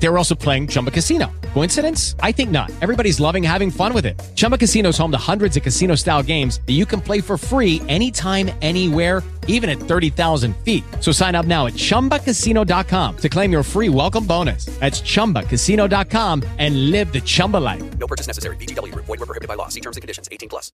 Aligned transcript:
They 0.00 0.08
were 0.08 0.18
also 0.18 0.34
playing 0.34 0.68
Chumba 0.68 0.90
Casino. 0.90 1.30
Coincidence? 1.54 2.14
I 2.20 2.32
think 2.32 2.50
not. 2.50 2.70
Everybody's 2.80 3.18
loving 3.18 3.42
having 3.42 3.70
fun 3.70 3.92
with 3.92 4.06
it. 4.06 4.18
Chumba 4.36 4.56
Casino 4.56 4.90
is 4.90 4.98
home 4.98 5.10
to 5.10 5.18
hundreds 5.18 5.56
of 5.56 5.62
casino 5.62 5.96
style 5.96 6.22
games 6.22 6.60
that 6.66 6.74
you 6.74 6.86
can 6.86 7.00
play 7.00 7.20
for 7.20 7.36
free 7.36 7.82
anytime, 7.88 8.50
anywhere, 8.62 9.22
even 9.48 9.68
at 9.68 9.78
30,000 9.78 10.56
feet. 10.58 10.84
So 11.00 11.10
sign 11.10 11.34
up 11.34 11.46
now 11.46 11.66
at 11.66 11.72
chumbacasino.com 11.72 13.16
to 13.16 13.28
claim 13.28 13.50
your 13.50 13.62
free 13.62 13.88
welcome 13.88 14.24
bonus. 14.24 14.66
That's 14.78 15.00
chumbacasino.com 15.00 16.44
and 16.58 16.90
live 16.92 17.12
the 17.12 17.20
Chumba 17.20 17.56
life. 17.56 17.98
No 17.98 18.06
purchase 18.06 18.28
necessary. 18.28 18.56
VGW 18.56 18.92
Group. 18.92 19.06
Void 19.06 19.18
were 19.18 19.26
prohibited 19.26 19.48
by 19.48 19.54
law. 19.54 19.68
See 19.68 19.80
terms 19.80 19.96
and 19.96 20.02
conditions. 20.02 20.28
18 20.30 20.48
plus. 20.48 20.70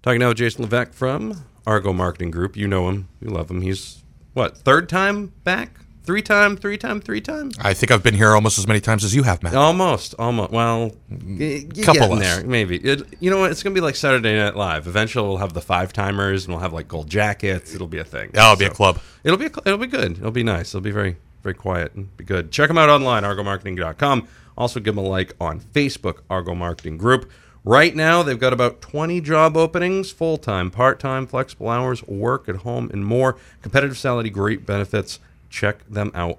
Talking 0.00 0.20
now 0.20 0.28
with 0.28 0.38
Jason 0.38 0.62
Levesque 0.62 0.94
from 0.94 1.44
Argo 1.66 1.92
Marketing 1.92 2.30
Group. 2.30 2.56
You 2.56 2.68
know 2.68 2.88
him. 2.88 3.08
You 3.20 3.28
love 3.28 3.50
him. 3.50 3.60
He's, 3.60 4.04
what, 4.32 4.56
third 4.56 4.88
time 4.88 5.32
back? 5.44 5.80
Three 6.08 6.22
time, 6.22 6.56
three 6.56 6.78
time, 6.78 7.02
three 7.02 7.20
time? 7.20 7.50
I 7.60 7.74
think 7.74 7.90
I've 7.90 8.02
been 8.02 8.14
here 8.14 8.30
almost 8.30 8.58
as 8.58 8.66
many 8.66 8.80
times 8.80 9.04
as 9.04 9.14
you 9.14 9.24
have, 9.24 9.42
Matt. 9.42 9.54
Almost, 9.54 10.14
almost. 10.18 10.50
Well, 10.52 10.92
mm, 11.12 11.38
y- 11.38 11.68
you 11.74 11.84
Couple 11.84 12.00
getting 12.00 12.18
there, 12.20 12.42
maybe. 12.44 12.78
It, 12.78 13.02
you 13.20 13.28
know 13.28 13.40
what? 13.40 13.50
It's 13.50 13.62
gonna 13.62 13.74
be 13.74 13.82
like 13.82 13.94
Saturday 13.94 14.34
Night 14.34 14.56
Live. 14.56 14.86
Eventually, 14.86 15.28
we'll 15.28 15.36
have 15.36 15.52
the 15.52 15.60
five 15.60 15.92
timers, 15.92 16.46
and 16.46 16.54
we'll 16.54 16.62
have 16.62 16.72
like 16.72 16.88
gold 16.88 17.10
jackets. 17.10 17.74
It'll 17.74 17.86
be 17.88 17.98
a 17.98 18.04
thing. 18.04 18.30
That'll 18.32 18.56
be 18.56 18.64
a 18.64 18.70
club. 18.70 19.00
It'll 19.22 19.36
be 19.36 19.44
a, 19.44 19.48
cl- 19.50 19.64
it'll 19.66 19.76
be 19.76 19.86
good. 19.86 20.12
It'll 20.12 20.30
be 20.30 20.42
nice. 20.42 20.70
It'll 20.70 20.80
be 20.80 20.92
very 20.92 21.16
very 21.42 21.54
quiet 21.54 21.92
and 21.94 22.16
be 22.16 22.24
good. 22.24 22.52
Check 22.52 22.68
them 22.68 22.78
out 22.78 22.88
online, 22.88 23.24
argomarketing.com. 23.24 24.28
Also, 24.56 24.80
give 24.80 24.94
them 24.94 25.04
a 25.04 25.06
like 25.06 25.34
on 25.38 25.60
Facebook, 25.60 26.20
Argo 26.30 26.54
Marketing 26.54 26.96
Group. 26.96 27.30
Right 27.64 27.94
now, 27.94 28.22
they've 28.22 28.40
got 28.40 28.54
about 28.54 28.80
20 28.80 29.20
job 29.20 29.58
openings 29.58 30.10
full 30.10 30.38
time, 30.38 30.70
part 30.70 30.98
time, 31.00 31.26
flexible 31.26 31.68
hours, 31.68 32.02
work 32.06 32.48
at 32.48 32.56
home, 32.56 32.88
and 32.94 33.04
more. 33.04 33.36
Competitive 33.60 33.98
salary, 33.98 34.30
great 34.30 34.64
benefits. 34.64 35.18
Check 35.50 35.86
them 35.88 36.10
out. 36.14 36.38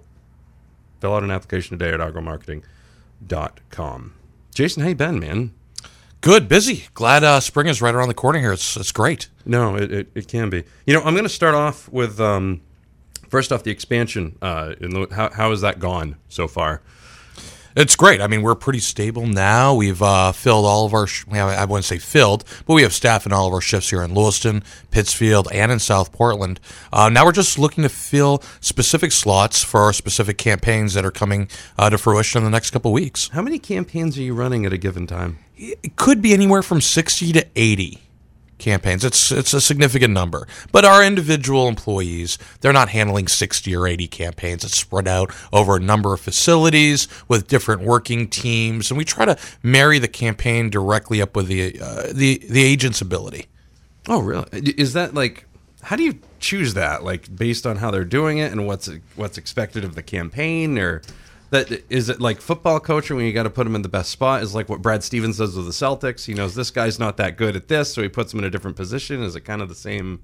Fill 1.00 1.16
out 1.16 1.24
an 1.24 1.32
application 1.32 1.78
today 1.78 1.94
at 1.94 2.00
argomarketing.com. 2.00 4.14
Jason, 4.54 4.84
hey, 4.84 4.94
Ben, 4.94 5.20
man? 5.20 5.54
Good, 6.22 6.50
busy. 6.50 6.86
Glad 6.94 7.24
uh, 7.24 7.40
spring 7.40 7.68
is 7.68 7.82
right 7.82 7.96
around 7.96 8.10
the 8.10 8.14
corner 8.14 8.40
here. 8.40 8.52
It's 8.52 8.76
it's 8.76 8.92
great. 8.92 9.30
No, 9.46 9.78
it, 9.78 9.92
it, 9.92 10.12
it 10.14 10.28
can 10.28 10.50
be. 10.50 10.66
You 10.86 10.94
know, 10.94 11.02
I'm 11.02 11.14
going 11.14 11.24
to 11.24 11.30
start 11.30 11.56
off 11.56 11.88
with 11.90 12.20
um, 12.20 12.60
first 13.30 13.54
off 13.54 13.64
the 13.64 13.72
expansion. 13.72 14.38
Uh, 14.42 14.76
in 14.82 14.90
the, 14.90 15.08
how, 15.12 15.30
how 15.30 15.52
has 15.52 15.62
that 15.62 15.80
gone 15.80 16.18
so 16.28 16.46
far? 16.48 16.82
It's 17.76 17.96
great. 17.96 18.20
I 18.22 18.28
mean, 18.28 18.42
we're 18.42 18.56
pretty 18.56 18.80
stable 18.80 19.28
now. 19.28 19.76
We've 19.76 20.02
uh, 20.02 20.32
filled 20.32 20.66
all 20.66 20.86
of 20.86 20.94
our, 20.94 21.08
sh- 21.08 21.26
I 21.32 21.66
wouldn't 21.66 21.86
say 21.86 22.00
filled, 22.00 22.44
but 22.66 22.74
we 22.74 22.82
have 22.82 22.94
staff 22.94 23.26
in 23.26 23.34
all 23.34 23.48
of 23.48 23.54
our 23.54 23.62
shifts 23.62 23.90
here 23.92 24.02
in 24.02 24.14
Lewiston, 24.14 24.64
Pittsfield, 24.92 25.48
and 25.52 25.72
in 25.72 25.80
South 25.80 26.12
Portland. 26.12 26.60
Uh, 26.92 27.10
now 27.10 27.26
we're 27.26 27.32
just 27.32 27.60
looking 27.60 27.84
to 27.84 27.90
fill 27.90 28.42
specific 28.60 29.12
slots 29.12 29.64
for 29.64 29.82
our 29.82 29.94
specific 29.94 30.38
campaigns 30.38 30.94
that 30.96 31.06
are 31.06 31.12
coming 31.12 31.48
uh, 31.78 31.90
to 31.90 31.98
fruition 31.98 32.40
in 32.40 32.44
the 32.44 32.52
next 32.52 32.72
couple 32.72 32.92
weeks. 32.92 33.30
How 33.30 33.42
many 33.42 33.60
campaigns 33.60 34.18
are 34.18 34.24
you 34.24 34.34
running 34.34 34.66
at 34.66 34.74
a 34.74 34.78
given 34.78 35.06
time? 35.06 35.40
It 35.56 35.96
could 35.96 36.22
be 36.22 36.34
anywhere 36.34 36.64
from 36.64 36.82
60 36.82 37.34
to 37.34 37.46
80 37.56 38.09
campaigns. 38.60 39.04
It's 39.04 39.32
it's 39.32 39.54
a 39.54 39.62
significant 39.62 40.14
number. 40.14 40.48
But 40.72 40.86
our 40.86 41.04
individual 41.04 41.68
employees, 41.68 42.38
they're 42.62 42.74
not 42.74 42.90
handling 42.90 43.28
60 43.28 43.76
or 43.76 43.88
80 43.88 44.08
campaigns. 44.08 44.64
It's 44.64 44.78
spread 44.78 45.08
out 45.08 45.34
over 45.52 45.78
a 45.78 45.80
number 45.80 46.14
of 46.14 46.20
facilities 46.20 47.08
with 47.28 47.48
different 47.48 47.82
working 47.82 48.28
teams 48.28 48.92
and 48.92 48.98
we 48.98 49.06
try 49.06 49.26
to 49.26 49.38
marry 49.64 50.00
the 50.00 50.08
campaign 50.08 50.70
directly 50.70 51.22
up 51.22 51.36
with 51.36 51.48
the 51.48 51.80
uh, 51.82 52.08
the 52.14 52.42
the 52.50 52.64
agent's 52.64 53.02
ability. 53.02 53.48
Oh, 54.08 54.20
really? 54.20 54.48
Is 54.54 54.94
that 54.94 55.14
like? 55.14 55.46
How 55.82 55.96
do 55.96 56.04
you 56.04 56.20
choose 56.40 56.74
that? 56.74 57.04
Like 57.04 57.34
based 57.34 57.66
on 57.66 57.78
how 57.78 57.90
they're 57.90 58.04
doing 58.04 58.38
it 58.38 58.52
and 58.52 58.68
what's 58.68 58.90
what's 59.16 59.38
expected 59.38 59.84
of 59.84 59.96
the 59.96 60.04
campaign, 60.04 60.78
or 60.78 61.02
that 61.50 61.84
is 61.90 62.10
it 62.10 62.22
like 62.22 62.42
football 62.42 62.80
coaching 62.80 63.18
when 63.18 63.26
you 63.26 63.34
got 63.34 63.44
to 63.44 63.50
put 63.50 63.64
them 63.64 63.76
in 63.76 63.82
the 63.82 63.90
best 63.90 64.12
spot? 64.12 64.44
Is 64.44 64.54
like 64.56 64.70
what 64.70 64.82
Brad 64.82 65.04
Stevens 65.04 65.38
does 65.38 65.56
with 65.56 65.66
the 65.66 65.72
Celtics. 65.72 66.26
He 66.26 66.34
knows 66.34 66.56
this 66.56 66.72
guy's 66.72 67.00
not 67.00 67.18
that 67.18 67.38
good 67.38 67.56
at 67.56 67.68
this, 67.68 67.94
so 67.94 68.02
he 68.02 68.10
puts 68.10 68.34
him 68.34 68.40
in 68.40 68.46
a 68.46 68.50
different 68.50 68.78
position. 68.78 69.24
Is 69.24 69.36
it 69.36 69.42
kind 69.42 69.62
of 69.62 69.70
the 69.70 69.76
same? 69.76 70.22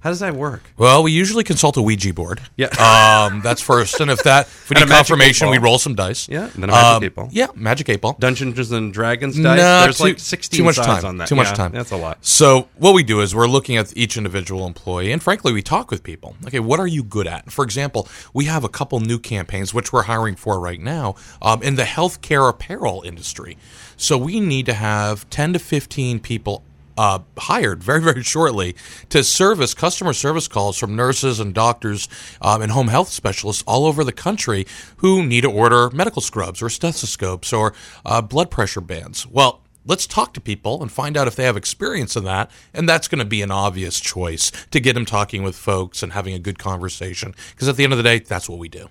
How 0.00 0.10
does 0.10 0.20
that 0.20 0.34
work? 0.34 0.62
Well, 0.76 1.02
we 1.02 1.10
usually 1.10 1.42
consult 1.42 1.76
a 1.76 1.82
Ouija 1.82 2.14
board. 2.14 2.40
Yeah. 2.56 2.68
Um, 3.18 3.40
that's 3.42 3.60
first. 3.60 4.00
And 4.00 4.10
if 4.10 4.22
that, 4.22 4.46
if 4.46 4.70
we 4.70 4.74
need 4.80 4.88
confirmation, 4.88 5.50
we 5.50 5.58
roll 5.58 5.78
some 5.78 5.94
dice. 5.94 6.28
Yeah, 6.28 6.44
and 6.44 6.62
then 6.62 6.70
a 6.70 6.72
magic 6.72 6.96
Um, 6.96 7.04
eight 7.04 7.14
ball. 7.14 7.28
Yeah, 7.32 7.46
magic 7.54 7.88
eight 7.88 8.00
ball. 8.00 8.16
Dungeons 8.18 8.70
and 8.70 8.92
Dragons 8.92 9.34
dice. 9.34 9.42
Nah, 9.58 9.82
There's 9.82 9.98
too, 9.98 10.04
like 10.04 10.18
16 10.20 10.58
too 10.58 10.64
much 10.64 10.76
time 10.76 11.04
on 11.04 11.16
that. 11.18 11.28
Too 11.28 11.34
much 11.34 11.48
Yeah, 11.48 11.54
time. 11.54 11.72
That's 11.72 11.90
a 11.90 11.96
lot. 11.96 12.18
So 12.24 12.68
what 12.76 12.94
we 12.94 13.02
do 13.02 13.20
is 13.20 13.34
we're 13.34 13.48
looking 13.48 13.76
at 13.76 13.94
each 13.96 14.16
individual 14.16 14.66
employee, 14.66 15.10
and 15.12 15.22
frankly, 15.22 15.52
we 15.52 15.62
talk 15.62 15.90
with 15.90 16.02
people. 16.04 16.36
Okay, 16.46 16.60
what 16.60 16.78
are 16.78 16.86
you 16.86 17.02
good 17.02 17.26
at? 17.26 17.50
For 17.50 17.64
example, 17.64 18.08
we 18.32 18.44
have 18.44 18.62
a 18.64 18.68
couple 18.68 19.00
new 19.00 19.18
campaigns 19.18 19.74
which 19.74 19.92
we're 19.92 20.02
hiring 20.04 20.36
for 20.36 20.60
right 20.60 20.80
now 20.80 21.16
um, 21.42 21.62
in 21.62 21.74
the 21.74 21.82
healthcare 21.84 22.48
apparel 22.48 23.02
industry. 23.04 23.58
So 23.96 24.16
we 24.16 24.38
need 24.40 24.66
to 24.66 24.74
have 24.74 25.28
ten 25.28 25.52
to 25.54 25.58
fifteen 25.58 26.20
people. 26.20 26.62
Uh, 26.98 27.20
hired 27.38 27.80
very 27.80 28.02
very 28.02 28.24
shortly 28.24 28.74
to 29.08 29.22
service 29.22 29.72
customer 29.72 30.12
service 30.12 30.48
calls 30.48 30.76
from 30.76 30.96
nurses 30.96 31.38
and 31.38 31.54
doctors 31.54 32.08
um, 32.42 32.60
and 32.60 32.72
home 32.72 32.88
health 32.88 33.08
specialists 33.08 33.62
all 33.68 33.86
over 33.86 34.02
the 34.02 34.12
country 34.12 34.66
who 34.96 35.24
need 35.24 35.42
to 35.42 35.50
order 35.50 35.90
medical 35.90 36.20
scrubs 36.20 36.60
or 36.60 36.68
stethoscopes 36.68 37.52
or 37.52 37.72
uh, 38.04 38.20
blood 38.20 38.50
pressure 38.50 38.80
bands. 38.80 39.26
Well, 39.28 39.62
let's 39.88 40.06
talk 40.06 40.34
to 40.34 40.40
people 40.40 40.82
and 40.82 40.92
find 40.92 41.16
out 41.16 41.26
if 41.26 41.36
they 41.36 41.44
have 41.44 41.56
experience 41.56 42.16
in 42.16 42.24
that. 42.24 42.50
And 42.74 42.88
that's 42.88 43.08
going 43.08 43.20
to 43.20 43.24
be 43.24 43.42
an 43.42 43.50
obvious 43.50 43.98
choice 44.00 44.50
to 44.70 44.80
get 44.80 44.94
them 44.94 45.06
talking 45.06 45.42
with 45.42 45.56
folks 45.56 46.02
and 46.02 46.12
having 46.12 46.34
a 46.34 46.38
good 46.38 46.58
conversation. 46.58 47.34
Because 47.50 47.68
at 47.68 47.76
the 47.76 47.84
end 47.84 47.92
of 47.92 47.96
the 47.96 48.02
day, 48.02 48.18
that's 48.18 48.48
what 48.48 48.58
we 48.58 48.68
do. 48.68 48.88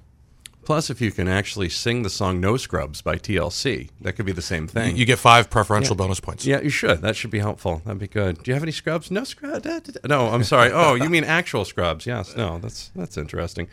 Plus, 0.67 0.89
if 0.89 0.99
you 0.99 1.13
can 1.13 1.29
actually 1.29 1.69
sing 1.69 2.03
the 2.03 2.09
song 2.09 2.41
"No 2.41 2.57
Scrubs" 2.57 3.01
by 3.01 3.15
TLC, 3.15 3.89
that 4.01 4.17
could 4.17 4.25
be 4.25 4.33
the 4.33 4.41
same 4.41 4.67
thing. 4.67 4.97
You 4.97 5.05
get 5.05 5.17
five 5.17 5.49
preferential 5.49 5.95
bonus 5.95 6.19
points. 6.19 6.45
Yeah, 6.45 6.59
you 6.59 6.69
should. 6.69 7.01
That 7.01 7.15
should 7.15 7.31
be 7.31 7.39
helpful. 7.39 7.81
That'd 7.85 7.99
be 8.01 8.09
good. 8.09 8.43
Do 8.43 8.51
you 8.51 8.53
have 8.53 8.63
any 8.63 8.73
scrubs? 8.73 9.09
No 9.09 9.23
scrubs. 9.23 9.65
No, 10.05 10.27
I'm 10.27 10.43
sorry. 10.43 10.71
Oh, 10.73 10.95
you 10.95 11.09
mean 11.09 11.23
actual 11.23 11.63
scrubs? 11.63 12.05
Yes. 12.05 12.35
No, 12.35 12.59
that's 12.59 12.91
that's 12.97 13.15
interesting. 13.15 13.69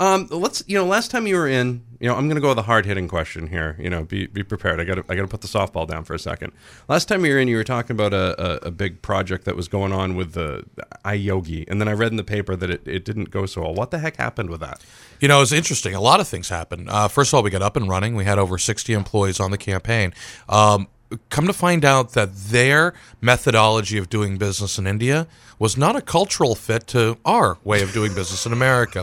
Um, 0.00 0.28
let's. 0.30 0.62
You 0.66 0.78
know, 0.78 0.84
last 0.84 1.10
time 1.10 1.26
you 1.26 1.36
were 1.36 1.48
in, 1.48 1.82
you 1.98 2.08
know, 2.08 2.14
I'm 2.14 2.28
to 2.32 2.40
go 2.40 2.50
with 2.50 2.58
a 2.58 2.62
hard 2.62 2.86
hitting 2.86 3.08
question 3.08 3.48
here. 3.48 3.76
You 3.80 3.90
know, 3.90 4.04
be 4.04 4.26
be 4.26 4.42
prepared. 4.42 4.80
I 4.80 4.84
got 4.84 4.94
to 4.94 5.04
I 5.08 5.16
got 5.16 5.22
to 5.22 5.28
put 5.28 5.40
the 5.40 5.48
softball 5.48 5.88
down 5.88 6.04
for 6.04 6.14
a 6.14 6.18
second. 6.18 6.52
Last 6.88 7.08
time 7.08 7.24
you 7.24 7.32
were 7.32 7.38
in, 7.38 7.48
you 7.48 7.56
were 7.56 7.64
talking 7.64 7.92
about 7.96 8.12
a, 8.14 8.64
a, 8.64 8.68
a 8.68 8.70
big 8.70 9.02
project 9.02 9.44
that 9.46 9.56
was 9.56 9.66
going 9.66 9.92
on 9.92 10.14
with 10.14 10.32
the 10.32 10.64
iYogi, 11.04 11.68
and 11.68 11.80
then 11.80 11.88
I 11.88 11.92
read 11.92 12.12
in 12.12 12.16
the 12.16 12.24
paper 12.24 12.54
that 12.54 12.70
it, 12.70 12.86
it 12.86 13.04
didn't 13.04 13.30
go 13.30 13.46
so 13.46 13.62
well. 13.62 13.74
What 13.74 13.90
the 13.90 13.98
heck 13.98 14.16
happened 14.16 14.50
with 14.50 14.60
that? 14.60 14.80
You 15.20 15.26
know, 15.26 15.42
it's 15.42 15.52
interesting. 15.52 15.94
A 15.94 16.00
lot 16.00 16.20
of 16.20 16.28
things 16.28 16.48
happened. 16.48 16.88
Uh, 16.88 17.08
first 17.08 17.32
of 17.32 17.36
all, 17.36 17.42
we 17.42 17.50
got 17.50 17.62
up 17.62 17.76
and 17.76 17.88
running. 17.88 18.14
We 18.14 18.24
had 18.24 18.38
over 18.38 18.58
60 18.58 18.92
employees 18.92 19.40
on 19.40 19.50
the 19.50 19.58
campaign. 19.58 20.14
Um, 20.48 20.86
come 21.30 21.46
to 21.46 21.52
find 21.52 21.84
out 21.84 22.12
that 22.12 22.34
their 22.34 22.94
methodology 23.20 23.98
of 23.98 24.08
doing 24.08 24.36
business 24.36 24.78
in 24.78 24.86
India 24.86 25.26
was 25.58 25.76
not 25.76 25.96
a 25.96 26.00
cultural 26.00 26.54
fit 26.54 26.86
to 26.88 27.18
our 27.24 27.58
way 27.64 27.82
of 27.82 27.92
doing 27.92 28.14
business 28.14 28.46
in 28.46 28.52
America. 28.52 29.00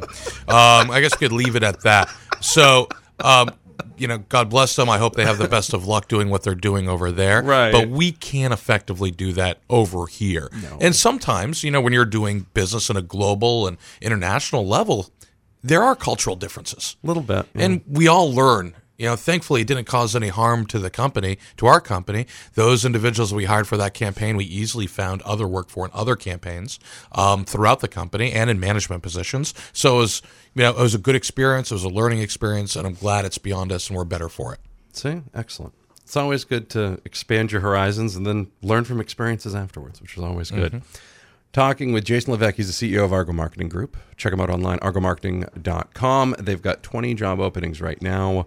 Um, 0.48 0.92
I 0.92 1.00
guess 1.02 1.14
we 1.20 1.28
could 1.28 1.32
leave 1.32 1.56
it 1.56 1.64
at 1.64 1.82
that. 1.82 2.10
So, 2.42 2.88
um, 3.20 3.50
you 3.98 4.08
know, 4.08 4.20
God 4.30 4.50
bless 4.50 4.76
them. 4.76 4.90
I 4.90 4.98
hope 4.98 5.16
they 5.16 5.26
have 5.26 5.38
the 5.38 5.48
best 5.48 5.74
of 5.74 5.86
luck 5.86 6.08
doing 6.08 6.30
what 6.30 6.44
they're 6.44 6.56
doing 6.56 6.88
over 6.88 7.12
there. 7.12 7.42
Right. 7.42 7.72
But 7.72 7.90
we 7.90 8.12
can't 8.12 8.54
effectively 8.54 9.12
do 9.12 9.34
that 9.34 9.60
over 9.70 10.08
here. 10.08 10.50
And 10.80 10.96
sometimes, 10.96 11.64
you 11.64 11.72
know, 11.72 11.82
when 11.82 11.94
you're 11.94 12.06
doing 12.06 12.46
business 12.54 12.90
in 12.90 12.98
a 12.98 13.02
global 13.02 13.68
and 13.68 13.78
international 14.02 14.66
level, 14.66 15.10
there 15.64 15.84
are 15.84 15.96
cultural 15.96 16.36
differences. 16.36 16.96
A 17.04 17.08
little 17.08 17.24
bit. 17.24 17.48
And 17.56 17.82
we 17.88 18.08
all 18.08 18.32
learn. 18.34 18.76
You 18.98 19.08
know, 19.08 19.16
thankfully, 19.16 19.62
it 19.62 19.68
didn't 19.68 19.86
cause 19.86 20.16
any 20.16 20.30
harm 20.30 20.66
to 20.68 20.80
the 20.80 20.90
company, 20.90 21.38
to 21.58 21.66
our 21.66 21.82
company. 21.82 22.28
Those 22.54 22.86
individuals 22.86 23.34
we 23.34 23.46
hired 23.46 23.68
for 23.68 23.78
that 23.78 23.94
campaign, 23.94 24.38
we 24.38 24.46
easily 24.46 24.88
found 24.88 25.22
other 25.24 25.48
work 25.48 25.70
for 25.70 25.86
in 25.86 25.92
other 25.94 26.16
campaigns 26.16 26.80
um, 27.12 27.44
throughout 27.44 27.82
the 27.82 27.88
company 27.88 28.32
and 28.32 28.50
in 28.50 28.60
management 28.60 29.04
positions. 29.04 29.54
So 29.74 29.98
it 29.98 30.00
was, 30.00 30.22
you 30.54 30.64
know, 30.64 30.70
it 30.70 30.78
was 30.78 30.96
a 30.96 31.00
good 31.00 31.16
experience. 31.16 31.72
It 31.72 31.76
was 31.76 31.84
a 31.84 31.90
learning 31.90 32.20
experience, 32.20 32.76
and 32.76 32.88
I'm 32.88 32.94
glad 32.94 33.26
it's 33.26 33.38
beyond 33.38 33.72
us 33.72 33.90
and 33.90 33.98
we're 33.98 34.06
better 34.06 34.30
for 34.30 34.54
it. 34.54 34.60
See, 34.94 35.22
excellent. 35.34 35.74
It's 36.04 36.16
always 36.16 36.44
good 36.46 36.70
to 36.70 37.02
expand 37.04 37.52
your 37.52 37.62
horizons 37.62 38.16
and 38.16 38.26
then 38.26 38.52
learn 38.62 38.86
from 38.86 39.02
experiences 39.02 39.56
afterwards, 39.56 40.02
which 40.02 40.16
is 40.18 40.24
always 40.24 40.52
good. 40.52 40.84
Talking 41.52 41.94
with 41.94 42.06
Jason 42.06 42.32
Levesque, 42.32 42.56
he's 42.58 42.78
the 42.80 42.94
CEO 42.94 43.04
of 43.04 43.12
Argo 43.12 43.34
Marketing 43.34 43.70
Group. 43.70 43.98
Check 44.16 44.32
him 44.32 44.40
out 44.40 44.50
online, 44.50 44.78
argomarketing.com. 44.80 46.36
They've 46.38 46.62
got 46.62 46.84
20 46.84 47.14
job 47.16 47.40
openings 47.40 47.82
right 47.82 48.00
now. 48.02 48.46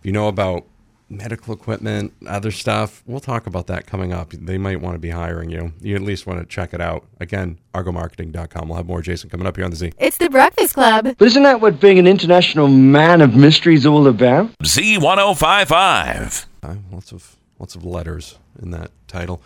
If 0.00 0.06
you 0.06 0.12
know 0.12 0.28
about 0.28 0.64
medical 1.08 1.54
equipment, 1.54 2.12
other 2.26 2.50
stuff, 2.50 3.02
we'll 3.06 3.20
talk 3.20 3.46
about 3.46 3.68
that 3.68 3.86
coming 3.86 4.12
up. 4.12 4.30
They 4.32 4.58
might 4.58 4.80
want 4.80 4.94
to 4.94 4.98
be 4.98 5.10
hiring 5.10 5.50
you. 5.50 5.72
You 5.80 5.94
at 5.94 6.02
least 6.02 6.26
want 6.26 6.40
to 6.40 6.46
check 6.46 6.74
it 6.74 6.80
out. 6.80 7.04
Again, 7.20 7.58
argomarketing.com. 7.74 8.68
We'll 8.68 8.76
have 8.76 8.86
more 8.86 9.02
Jason 9.02 9.30
coming 9.30 9.46
up 9.46 9.56
here 9.56 9.64
on 9.64 9.70
the 9.70 9.76
Z. 9.76 9.92
It's 9.98 10.18
the 10.18 10.28
Breakfast 10.28 10.74
Club. 10.74 11.14
But 11.16 11.26
isn't 11.26 11.42
that 11.44 11.60
what 11.60 11.80
being 11.80 11.98
an 11.98 12.06
international 12.06 12.68
man 12.68 13.20
of 13.20 13.36
mystery 13.36 13.74
is 13.74 13.86
all 13.86 14.06
about? 14.08 14.50
Z1055. 14.58 16.46
Uh, 16.62 16.74
lots 16.90 17.12
of 17.12 17.36
lots 17.58 17.74
of 17.74 17.84
letters 17.84 18.38
in 18.60 18.70
that 18.72 18.90
title. 19.06 19.40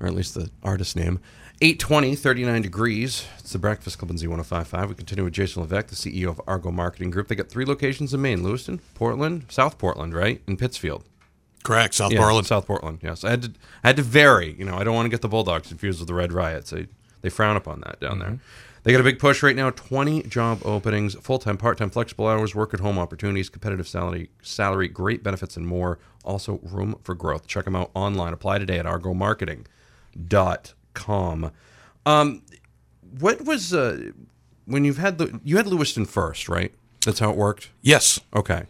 Or 0.00 0.06
at 0.06 0.14
least 0.14 0.34
the 0.34 0.50
artist 0.62 0.96
name. 0.96 1.20
820, 1.62 2.16
39 2.16 2.62
degrees. 2.62 3.26
It's 3.38 3.52
the 3.52 3.58
Breakfast 3.58 3.98
Club 3.98 4.10
in 4.10 4.16
Z1055. 4.16 4.88
We 4.88 4.94
continue 4.94 5.24
with 5.24 5.32
Jason 5.32 5.62
Levesque, 5.62 5.86
the 5.86 5.94
CEO 5.96 6.28
of 6.28 6.40
Argo 6.46 6.70
Marketing 6.70 7.10
Group. 7.10 7.28
They 7.28 7.34
got 7.34 7.48
three 7.48 7.64
locations 7.64 8.12
in 8.12 8.20
Maine 8.20 8.42
Lewiston, 8.42 8.80
Portland, 8.94 9.46
South 9.48 9.78
Portland, 9.78 10.14
right? 10.14 10.42
And 10.46 10.58
Pittsfield. 10.58 11.04
Correct. 11.64 11.94
South 11.94 12.12
Yeah, 12.12 12.18
Portland. 12.18 12.46
South 12.46 12.66
Portland, 12.66 13.00
yes. 13.02 13.24
I 13.24 13.30
had 13.30 13.42
to 13.42 13.52
I 13.82 13.88
had 13.88 13.96
to 13.96 14.02
vary. 14.02 14.54
You 14.58 14.64
know, 14.66 14.76
I 14.76 14.84
don't 14.84 14.94
want 14.94 15.06
to 15.06 15.10
get 15.10 15.22
the 15.22 15.28
Bulldogs 15.28 15.68
confused 15.68 15.98
with 15.98 16.08
the 16.08 16.14
Red 16.14 16.32
Riots. 16.32 16.70
They 16.70 16.86
they 17.22 17.30
frown 17.30 17.56
upon 17.56 17.80
that 17.80 17.98
down 18.00 18.18
there. 18.18 18.28
Mm-hmm. 18.28 18.42
They 18.84 18.92
got 18.92 19.00
a 19.00 19.04
big 19.04 19.18
push 19.18 19.42
right 19.42 19.56
now. 19.56 19.70
Twenty 19.70 20.22
job 20.24 20.60
openings, 20.64 21.14
full 21.16 21.40
time, 21.40 21.56
part 21.56 21.78
time, 21.78 21.90
flexible 21.90 22.28
hours, 22.28 22.54
work 22.54 22.72
at 22.72 22.78
home 22.78 22.98
opportunities, 22.98 23.48
competitive 23.48 23.88
salary, 23.88 24.30
salary, 24.42 24.86
great 24.86 25.24
benefits, 25.24 25.56
and 25.56 25.66
more. 25.66 25.98
Also, 26.22 26.60
room 26.62 26.96
for 27.02 27.14
growth. 27.16 27.48
Check 27.48 27.64
them 27.64 27.74
out 27.74 27.90
online. 27.94 28.32
Apply 28.32 28.58
today 28.58 28.78
at 28.78 28.86
argomarketing.com. 30.16 31.52
Um, 32.04 32.42
what 33.18 33.44
was 33.44 33.72
uh, 33.72 34.10
when 34.66 34.84
you've 34.84 34.98
had 34.98 35.18
the 35.18 35.40
you 35.44 35.56
had 35.56 35.66
Lewiston 35.66 36.04
first, 36.04 36.48
right? 36.48 36.72
That's 37.04 37.18
how 37.18 37.30
it 37.30 37.36
worked. 37.36 37.70
Yes. 37.82 38.20
Okay. 38.34 38.64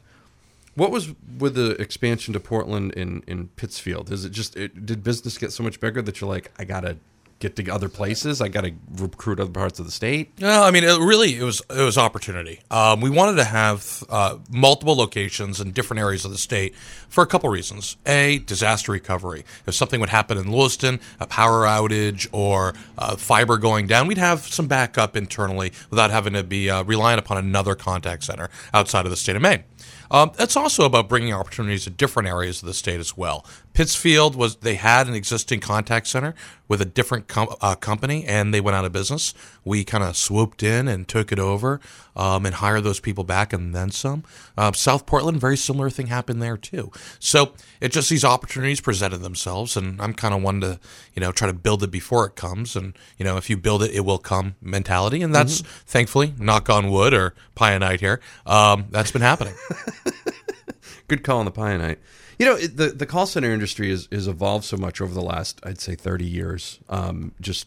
What 0.74 0.90
was 0.90 1.14
with 1.38 1.54
the 1.54 1.70
expansion 1.80 2.34
to 2.34 2.40
Portland 2.40 2.92
in 2.92 3.22
in 3.26 3.48
Pittsfield? 3.48 4.12
Is 4.12 4.24
it 4.24 4.30
just 4.32 4.56
it, 4.56 4.86
did 4.86 5.02
business 5.02 5.38
get 5.38 5.52
so 5.52 5.62
much 5.62 5.80
bigger 5.80 6.02
that 6.02 6.20
you're 6.20 6.28
like, 6.28 6.50
I 6.58 6.64
gotta 6.64 6.98
get 7.38 7.56
to 7.56 7.70
other 7.70 7.88
places, 7.88 8.40
I 8.40 8.48
gotta 8.48 8.74
recruit 8.96 9.40
other 9.40 9.50
parts 9.50 9.78
of 9.78 9.86
the 9.86 9.92
state? 9.92 10.40
No, 10.40 10.62
I 10.62 10.70
mean, 10.70 10.84
it 10.84 10.98
really, 10.98 11.36
it 11.36 11.42
was 11.42 11.62
it 11.70 11.82
was 11.82 11.98
opportunity. 11.98 12.60
Um, 12.70 13.00
we 13.00 13.10
wanted 13.10 13.36
to 13.36 13.44
have 13.44 14.04
uh, 14.08 14.38
multiple 14.50 14.96
locations 14.96 15.60
in 15.60 15.72
different 15.72 16.00
areas 16.00 16.24
of 16.24 16.30
the 16.30 16.38
state 16.38 16.74
for 17.08 17.22
a 17.22 17.26
couple 17.26 17.50
reasons. 17.50 17.96
A, 18.06 18.38
disaster 18.38 18.92
recovery. 18.92 19.44
If 19.66 19.74
something 19.74 20.00
would 20.00 20.08
happen 20.08 20.38
in 20.38 20.50
Lewiston, 20.50 21.00
a 21.20 21.26
power 21.26 21.64
outage 21.66 22.26
or 22.32 22.74
uh, 22.98 23.16
fiber 23.16 23.58
going 23.58 23.86
down, 23.86 24.06
we'd 24.06 24.18
have 24.18 24.40
some 24.40 24.66
backup 24.66 25.16
internally 25.16 25.72
without 25.90 26.10
having 26.10 26.32
to 26.32 26.42
be 26.42 26.70
uh, 26.70 26.84
reliant 26.84 27.18
upon 27.18 27.38
another 27.38 27.74
contact 27.74 28.24
center 28.24 28.50
outside 28.72 29.04
of 29.04 29.10
the 29.10 29.16
state 29.16 29.36
of 29.36 29.42
Maine. 29.42 29.64
Um, 30.10 30.32
it's 30.38 30.56
also 30.56 30.84
about 30.84 31.08
bringing 31.08 31.32
opportunities 31.32 31.84
to 31.84 31.90
different 31.90 32.28
areas 32.28 32.62
of 32.62 32.66
the 32.66 32.74
state 32.74 33.00
as 33.00 33.16
well. 33.16 33.44
Pittsfield 33.72 34.36
was 34.36 34.56
they 34.56 34.76
had 34.76 35.08
an 35.08 35.14
existing 35.14 35.60
contact 35.60 36.06
center 36.06 36.34
with 36.68 36.80
a 36.80 36.84
different 36.84 37.28
com- 37.28 37.54
uh, 37.60 37.74
company, 37.74 38.24
and 38.24 38.54
they 38.54 38.60
went 38.60 38.76
out 38.76 38.84
of 38.84 38.92
business. 38.92 39.34
We 39.66 39.84
kind 39.84 40.04
of 40.04 40.16
swooped 40.16 40.62
in 40.62 40.88
and 40.88 41.06
took 41.06 41.32
it 41.32 41.38
over 41.38 41.80
um, 42.14 42.46
and 42.46 42.54
hired 42.54 42.84
those 42.84 43.00
people 43.00 43.24
back, 43.24 43.52
and 43.52 43.74
then 43.74 43.90
some. 43.90 44.24
Um, 44.56 44.72
South 44.72 45.04
Portland, 45.04 45.40
very 45.40 45.56
similar 45.56 45.90
thing 45.90 46.06
happened 46.06 46.40
there 46.40 46.56
too. 46.56 46.92
So 47.18 47.52
it 47.80 47.90
just 47.90 48.08
these 48.08 48.24
opportunities 48.24 48.80
presented 48.80 49.18
themselves, 49.18 49.76
and 49.76 50.00
I'm 50.00 50.14
kind 50.14 50.32
of 50.32 50.42
one 50.42 50.60
to 50.60 50.78
you 51.14 51.20
know 51.20 51.32
try 51.32 51.48
to 51.48 51.52
build 51.52 51.82
it 51.82 51.90
before 51.90 52.26
it 52.26 52.36
comes, 52.36 52.76
and 52.76 52.96
you 53.18 53.24
know 53.24 53.36
if 53.36 53.50
you 53.50 53.56
build 53.56 53.82
it, 53.82 53.90
it 53.90 54.04
will 54.04 54.18
come 54.18 54.54
mentality, 54.62 55.20
and 55.20 55.34
that's 55.34 55.60
thankfully 55.60 56.32
knock 56.38 56.70
on 56.70 56.90
wood 56.90 57.12
or 57.12 57.34
night 57.60 58.00
here. 58.00 58.20
Um, 58.46 58.86
that's 58.90 59.10
been 59.10 59.22
happening. 59.22 59.54
Good 61.08 61.24
call 61.24 61.40
on 61.40 61.44
the 61.44 61.52
Pionite. 61.52 61.98
You 62.38 62.46
know, 62.46 62.56
the 62.56 62.88
the 62.88 63.06
call 63.06 63.26
center 63.26 63.50
industry 63.50 63.90
has 63.90 64.08
is 64.10 64.28
evolved 64.28 64.64
so 64.64 64.76
much 64.76 65.00
over 65.00 65.12
the 65.12 65.22
last, 65.22 65.60
I'd 65.64 65.80
say, 65.80 65.94
thirty 65.94 66.26
years. 66.26 66.78
Um, 66.88 67.32
just 67.40 67.66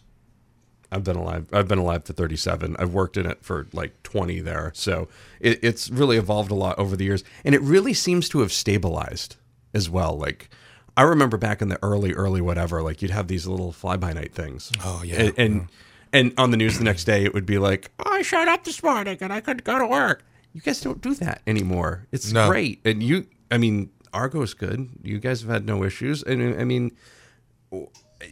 I've 0.92 1.04
been 1.04 1.16
alive. 1.16 1.48
I've 1.54 1.68
been 1.68 1.78
alive 1.78 2.04
for 2.06 2.14
37. 2.14 2.76
I've 2.80 2.94
worked 2.94 3.16
in 3.18 3.26
it 3.26 3.40
for 3.44 3.68
like 3.74 4.02
20 4.04 4.40
there. 4.42 4.72
So 4.76 5.08
it, 5.40 5.60
it's 5.64 5.90
really 5.90 6.18
evolved 6.18 6.50
a 6.52 6.56
lot 6.56 6.80
over 6.80 6.96
the 6.96 7.06
years, 7.06 7.24
and 7.44 7.54
it 7.54 7.62
really 7.62 7.94
seems 7.94 8.28
to 8.30 8.40
have 8.40 8.52
stabilized 8.52 9.36
as 9.74 9.90
well. 9.90 10.18
Like 10.18 10.50
I 10.98 11.04
remember 11.04 11.38
back 11.38 11.62
in 11.62 11.70
the 11.70 11.78
early, 11.84 12.14
early 12.14 12.42
whatever, 12.42 12.82
like 12.82 13.02
you'd 13.02 13.12
have 13.12 13.28
these 13.28 13.46
little 13.46 13.72
fly 13.72 13.98
by 13.98 14.14
night 14.14 14.34
things. 14.34 14.72
Oh, 14.84 15.02
yeah. 15.06 15.22
and. 15.22 15.34
and 15.40 15.68
and 16.12 16.34
on 16.40 16.50
the 16.50 16.58
news 16.58 16.80
the 16.80 16.84
next 16.84 17.04
day, 17.04 17.24
it 17.24 17.36
would 17.36 17.46
be 17.46 17.60
like, 17.60 17.92
oh, 18.00 18.12
"I 18.12 18.24
showed 18.24 18.48
up 18.48 18.64
this 18.64 18.82
morning 18.82 19.20
and 19.22 19.32
I 19.32 19.42
couldn't 19.42 19.64
go 19.64 19.78
to 19.78 19.86
work." 19.86 20.24
You 20.54 20.60
guys 20.62 20.82
don't 20.82 21.00
do 21.02 21.14
that 21.14 21.44
anymore. 21.46 22.08
It's 22.12 22.32
No. 22.34 22.50
great, 22.50 22.80
and 22.84 23.04
you. 23.04 23.28
I 23.52 23.60
mean, 23.60 23.92
Argo's 24.12 24.56
good. 24.56 24.90
You 25.04 25.20
guys 25.20 25.42
have 25.42 25.52
had 25.52 25.68
no 25.68 25.84
issues, 25.84 26.24
and 26.24 26.60
I 26.60 26.64
mean, 26.64 26.94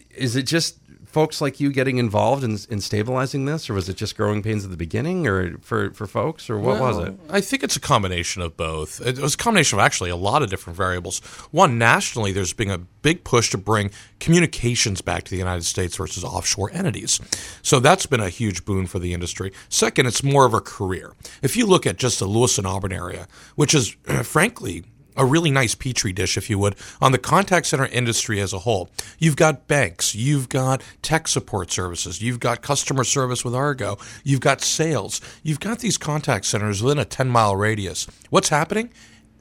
is 0.09 0.35
it 0.35 0.43
just 0.43 0.79
folks 1.17 1.41
like 1.41 1.59
you 1.59 1.71
getting 1.71 1.97
involved 1.97 2.43
in, 2.43 2.55
in 2.69 2.79
stabilizing 2.79 3.45
this, 3.45 3.71
or 3.71 3.73
was 3.73 3.89
it 3.89 3.97
just 3.97 4.15
growing 4.15 4.43
pains 4.43 4.63
at 4.63 4.69
the 4.69 4.77
beginning, 4.77 5.25
or 5.25 5.57
for 5.61 5.89
for 5.89 6.05
folks, 6.05 6.47
or 6.47 6.59
what 6.59 6.79
was 6.79 6.99
it? 6.99 7.11
I 7.27 7.41
think 7.41 7.63
it's 7.63 7.75
a 7.75 7.79
combination 7.79 8.43
of 8.43 8.55
both. 8.55 9.01
It 9.03 9.17
was 9.17 9.33
a 9.33 9.37
combination 9.37 9.79
of 9.79 9.83
actually 9.83 10.11
a 10.11 10.15
lot 10.15 10.43
of 10.43 10.51
different 10.51 10.77
variables. 10.77 11.17
One, 11.49 11.79
nationally, 11.79 12.33
there's 12.33 12.53
been 12.53 12.69
a 12.69 12.77
big 12.77 13.23
push 13.23 13.49
to 13.49 13.57
bring 13.57 13.89
communications 14.19 15.01
back 15.01 15.23
to 15.23 15.31
the 15.31 15.37
United 15.37 15.65
States 15.65 15.97
versus 15.97 16.23
offshore 16.23 16.69
entities. 16.71 17.19
So 17.63 17.79
that's 17.79 18.05
been 18.05 18.19
a 18.19 18.29
huge 18.29 18.63
boon 18.63 18.85
for 18.85 18.99
the 18.99 19.15
industry. 19.15 19.51
Second, 19.69 20.05
it's 20.05 20.21
more 20.21 20.45
of 20.45 20.53
a 20.53 20.61
career. 20.61 21.13
If 21.41 21.57
you 21.57 21.65
look 21.65 21.87
at 21.87 21.97
just 21.97 22.19
the 22.19 22.27
Lewiston 22.27 22.67
Auburn 22.67 22.93
area, 22.93 23.27
which 23.55 23.73
is 23.73 23.87
frankly 24.21 24.85
a 25.17 25.25
really 25.25 25.51
nice 25.51 25.75
petri 25.75 26.13
dish, 26.13 26.37
if 26.37 26.49
you 26.49 26.59
would, 26.59 26.75
on 27.01 27.11
the 27.11 27.17
contact 27.17 27.67
center 27.67 27.87
industry 27.87 28.39
as 28.39 28.53
a 28.53 28.59
whole. 28.59 28.89
You've 29.19 29.35
got 29.35 29.67
banks, 29.67 30.15
you've 30.15 30.47
got 30.47 30.83
tech 31.01 31.27
support 31.27 31.71
services, 31.71 32.21
you've 32.21 32.39
got 32.39 32.61
customer 32.61 33.03
service 33.03 33.43
with 33.43 33.55
Argo, 33.55 33.97
you've 34.23 34.41
got 34.41 34.61
sales, 34.61 35.19
you've 35.43 35.59
got 35.59 35.79
these 35.79 35.97
contact 35.97 36.45
centers 36.45 36.81
within 36.81 36.99
a 36.99 37.05
10 37.05 37.29
mile 37.29 37.55
radius. 37.55 38.07
What's 38.29 38.49
happening? 38.49 38.91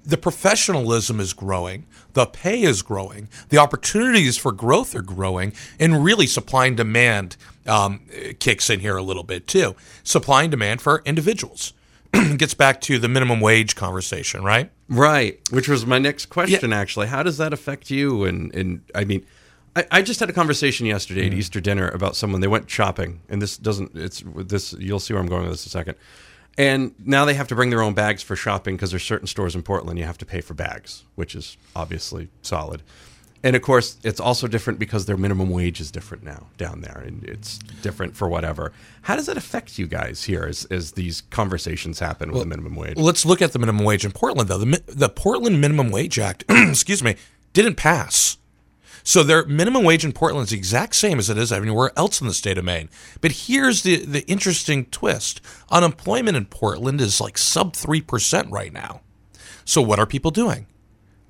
The 0.04 0.16
professionalism 0.16 1.18
is 1.18 1.32
growing, 1.32 1.84
the 2.12 2.26
pay 2.26 2.62
is 2.62 2.82
growing, 2.82 3.28
the 3.48 3.58
opportunities 3.58 4.36
for 4.36 4.52
growth 4.52 4.94
are 4.94 5.02
growing, 5.02 5.52
and 5.80 6.04
really 6.04 6.28
supply 6.28 6.66
and 6.66 6.76
demand 6.76 7.36
um, 7.66 8.00
kicks 8.38 8.70
in 8.70 8.80
here 8.80 8.96
a 8.96 9.02
little 9.02 9.24
bit 9.24 9.48
too. 9.48 9.74
Supply 10.04 10.44
and 10.44 10.50
demand 10.52 10.80
for 10.80 11.02
individuals. 11.04 11.72
Gets 12.36 12.54
back 12.54 12.80
to 12.82 12.98
the 12.98 13.08
minimum 13.08 13.40
wage 13.40 13.76
conversation, 13.76 14.42
right? 14.42 14.70
Right, 14.88 15.40
which 15.50 15.68
was 15.68 15.84
my 15.86 15.98
next 15.98 16.26
question. 16.26 16.72
Actually, 16.72 17.08
how 17.08 17.22
does 17.22 17.38
that 17.38 17.52
affect 17.52 17.90
you? 17.90 18.24
And 18.24 18.54
and 18.54 18.82
I 18.94 19.04
mean, 19.04 19.26
I, 19.74 19.86
I 19.90 20.02
just 20.02 20.20
had 20.20 20.30
a 20.30 20.32
conversation 20.32 20.86
yesterday 20.86 21.26
at 21.26 21.30
mm-hmm. 21.30 21.38
Easter 21.38 21.60
dinner 21.60 21.88
about 21.88 22.16
someone. 22.16 22.40
They 22.40 22.48
went 22.48 22.70
shopping, 22.70 23.20
and 23.28 23.42
this 23.42 23.56
doesn't. 23.56 23.92
It's 23.94 24.22
this. 24.34 24.72
You'll 24.74 25.00
see 25.00 25.14
where 25.14 25.22
I'm 25.22 25.28
going 25.28 25.42
with 25.42 25.52
this 25.52 25.66
in 25.66 25.68
a 25.68 25.70
second. 25.70 25.96
And 26.58 26.94
now 27.04 27.26
they 27.26 27.34
have 27.34 27.48
to 27.48 27.54
bring 27.54 27.68
their 27.68 27.82
own 27.82 27.92
bags 27.92 28.22
for 28.22 28.34
shopping 28.34 28.76
because 28.76 28.90
there's 28.90 29.04
certain 29.04 29.26
stores 29.26 29.54
in 29.54 29.62
Portland 29.62 29.98
you 29.98 30.06
have 30.06 30.16
to 30.18 30.24
pay 30.24 30.40
for 30.40 30.54
bags, 30.54 31.04
which 31.14 31.34
is 31.34 31.58
obviously 31.74 32.28
solid. 32.40 32.82
And 33.46 33.54
of 33.54 33.62
course, 33.62 33.96
it's 34.02 34.18
also 34.18 34.48
different 34.48 34.80
because 34.80 35.06
their 35.06 35.16
minimum 35.16 35.50
wage 35.50 35.80
is 35.80 35.92
different 35.92 36.24
now 36.24 36.48
down 36.58 36.80
there, 36.80 37.04
and 37.06 37.22
it's 37.22 37.58
different 37.80 38.16
for 38.16 38.28
whatever. 38.28 38.72
How 39.02 39.14
does 39.14 39.28
it 39.28 39.36
affect 39.36 39.78
you 39.78 39.86
guys 39.86 40.24
here 40.24 40.46
as, 40.46 40.64
as 40.64 40.92
these 40.92 41.20
conversations 41.30 42.00
happen 42.00 42.32
with 42.32 42.40
the 42.40 42.48
minimum 42.48 42.74
wage? 42.74 42.96
Let's 42.96 43.24
look 43.24 43.40
at 43.40 43.52
the 43.52 43.60
minimum 43.60 43.84
wage 43.84 44.04
in 44.04 44.10
Portland, 44.10 44.48
though. 44.48 44.58
The, 44.58 44.82
the 44.88 45.08
Portland 45.08 45.60
Minimum 45.60 45.92
Wage 45.92 46.18
Act, 46.18 46.42
excuse 46.48 47.04
me, 47.04 47.14
didn't 47.52 47.76
pass. 47.76 48.36
So 49.04 49.22
their 49.22 49.44
minimum 49.46 49.84
wage 49.84 50.04
in 50.04 50.10
Portland 50.10 50.46
is 50.46 50.50
the 50.50 50.56
exact 50.56 50.96
same 50.96 51.20
as 51.20 51.30
it 51.30 51.38
is 51.38 51.52
everywhere 51.52 51.92
else 51.96 52.20
in 52.20 52.26
the 52.26 52.34
state 52.34 52.58
of 52.58 52.64
Maine. 52.64 52.88
But 53.20 53.30
here's 53.30 53.84
the, 53.84 54.04
the 54.04 54.26
interesting 54.28 54.86
twist 54.86 55.40
unemployment 55.70 56.36
in 56.36 56.46
Portland 56.46 57.00
is 57.00 57.20
like 57.20 57.38
sub 57.38 57.74
3% 57.74 58.50
right 58.50 58.72
now. 58.72 59.02
So 59.64 59.80
what 59.80 60.00
are 60.00 60.06
people 60.06 60.32
doing? 60.32 60.66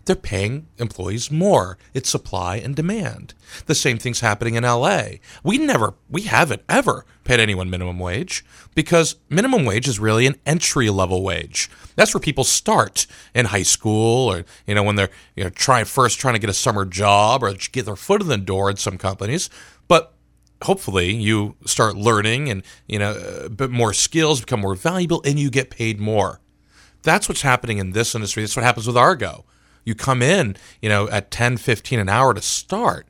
They're 0.07 0.17
paying 0.17 0.69
employees 0.79 1.33
more. 1.33 1.79
It's 1.93 2.09
supply 2.09 2.57
and 2.57 2.77
demand. 2.77 3.35
The 3.67 3.75
same 3.75 3.99
thing's 3.99 4.21
happening 4.21 4.55
in 4.55 4.63
LA. 4.63 5.05
We 5.43 5.59
never, 5.59 5.95
we 6.09 6.23
haven't 6.23 6.63
ever 6.69 7.05
paid 7.25 7.41
anyone 7.41 7.69
minimum 7.69 7.99
wage 7.99 8.45
because 8.77 9.17
minimum 9.29 9.65
wage 9.65 9.89
is 9.89 9.99
really 9.99 10.27
an 10.27 10.37
entry 10.47 10.91
level 10.91 11.25
wage. 11.25 11.69
That's 11.97 12.15
where 12.15 12.21
people 12.21 12.45
start 12.45 13.09
in 13.35 13.47
high 13.47 13.65
school 13.65 14.31
or, 14.31 14.45
you 14.65 14.77
know, 14.77 14.85
when 14.85 14.95
they're, 14.95 15.11
you 15.35 15.43
know, 15.43 15.51
trying 15.51 15.87
first 15.87 16.21
trying 16.21 16.35
to 16.35 16.41
get 16.41 16.51
a 16.51 16.55
summer 16.55 16.85
job 16.85 17.43
or 17.43 17.53
get 17.73 17.85
their 17.85 17.97
foot 17.97 18.23
in 18.23 18.29
the 18.29 18.39
door 18.39 18.71
in 18.71 18.77
some 18.77 18.99
companies. 18.99 19.51
But 19.89 20.15
hopefully 20.63 21.13
you 21.15 21.57
start 21.67 21.97
learning 21.97 22.49
and, 22.49 22.63
you 22.87 23.01
know, 23.01 23.43
a 23.45 23.51
bit 23.51 23.71
more 23.73 23.93
skills, 23.93 24.41
become 24.41 24.61
more 24.61 24.77
valuable, 24.77 25.21
and 25.25 25.37
you 25.37 25.51
get 25.51 25.69
paid 25.69 25.99
more. 25.99 26.41
That's 27.03 27.29
what's 27.29 27.43
happening 27.43 27.79
in 27.79 27.91
this 27.91 28.15
industry. 28.15 28.45
That's 28.45 28.55
what 28.55 28.65
happens 28.65 28.87
with 28.87 28.97
Argo. 28.97 29.45
You 29.87 29.95
come 29.95 30.21
in, 30.21 30.57
you 30.83 30.90
know, 30.90 31.09
at 31.09 31.31
10, 31.31 31.57
15 31.57 32.00
an 32.00 32.09
hour 32.09 32.35
to 32.35 32.43
start, 32.43 33.07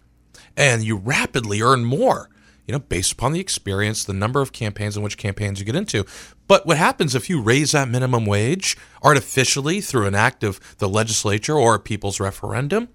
and 0.56 0.84
you 0.84 0.96
rapidly 0.96 1.62
earn 1.62 1.84
more, 1.84 2.28
you 2.66 2.72
know, 2.72 2.78
based 2.78 3.12
upon 3.12 3.32
the 3.32 3.40
experience, 3.40 4.04
the 4.04 4.12
number 4.12 4.42
of 4.42 4.52
campaigns 4.52 4.94
and 4.94 5.02
which 5.02 5.16
campaigns 5.16 5.58
you 5.58 5.64
get 5.64 5.74
into. 5.74 6.04
But 6.46 6.66
what 6.66 6.76
happens 6.76 7.14
if 7.14 7.30
you 7.30 7.40
raise 7.40 7.72
that 7.72 7.88
minimum 7.88 8.26
wage 8.26 8.76
artificially 9.02 9.80
through 9.80 10.06
an 10.06 10.14
act 10.14 10.44
of 10.44 10.60
the 10.76 10.88
legislature 10.88 11.54
or 11.54 11.74
a 11.74 11.80
people's 11.80 12.20
referendum? 12.20 12.90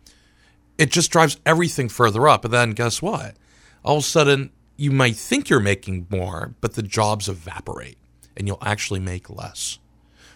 It 0.77 0.91
just 0.91 1.11
drives 1.11 1.37
everything 1.45 1.89
further 1.89 2.27
up. 2.27 2.45
And 2.45 2.53
then 2.53 2.71
guess 2.71 3.01
what? 3.01 3.35
All 3.83 3.97
of 3.97 4.03
a 4.03 4.07
sudden, 4.07 4.51
you 4.77 4.91
might 4.91 5.15
think 5.15 5.49
you're 5.49 5.59
making 5.59 6.07
more, 6.09 6.53
but 6.61 6.73
the 6.73 6.83
jobs 6.83 7.27
evaporate 7.27 7.97
and 8.37 8.47
you'll 8.47 8.57
actually 8.61 8.99
make 8.99 9.29
less. 9.29 9.79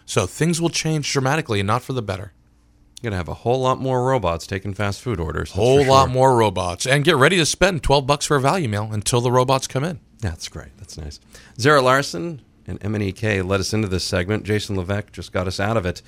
So 0.06 0.26
things 0.26 0.60
will 0.60 0.70
change 0.70 1.12
dramatically 1.12 1.60
and 1.60 1.68
not 1.68 1.84
for 1.84 1.94
the 1.94 2.02
better. 2.02 2.34
You're 3.06 3.12
gonna 3.12 3.20
have 3.20 3.30
a 3.30 3.36
whole 3.36 3.62
lot 3.62 3.80
more 3.80 4.04
robots 4.04 4.48
taking 4.48 4.74
fast 4.74 5.00
food 5.00 5.20
orders. 5.20 5.52
Whole 5.52 5.84
for 5.84 5.92
lot 5.92 6.10
more 6.10 6.36
robots, 6.36 6.88
and 6.88 7.06
get 7.06 7.18
ready 7.18 7.38
to 7.38 7.46
spend 7.46 7.84
twelve 7.84 8.08
bucks 8.08 8.26
for 8.26 8.38
a 8.38 8.42
value 8.42 8.68
meal 8.68 8.90
until 8.92 9.22
the 9.22 9.32
robots 9.32 9.68
come 9.68 9.84
in. 9.84 10.00
That's 10.22 10.48
great. 10.48 10.76
That's 10.80 10.98
nice. 10.98 11.20
Zara 11.60 11.84
Larsson 11.84 12.42
and 12.66 12.80
MNEK 12.80 13.48
led 13.48 13.60
us 13.60 13.76
into 13.76 13.88
this 13.88 14.04
segment. 14.04 14.44
Jason 14.44 14.76
Levesque 14.76 15.12
just 15.12 15.32
got 15.32 15.46
us 15.46 15.60
out 15.60 15.78
of 15.78 15.86
it. 15.86 16.02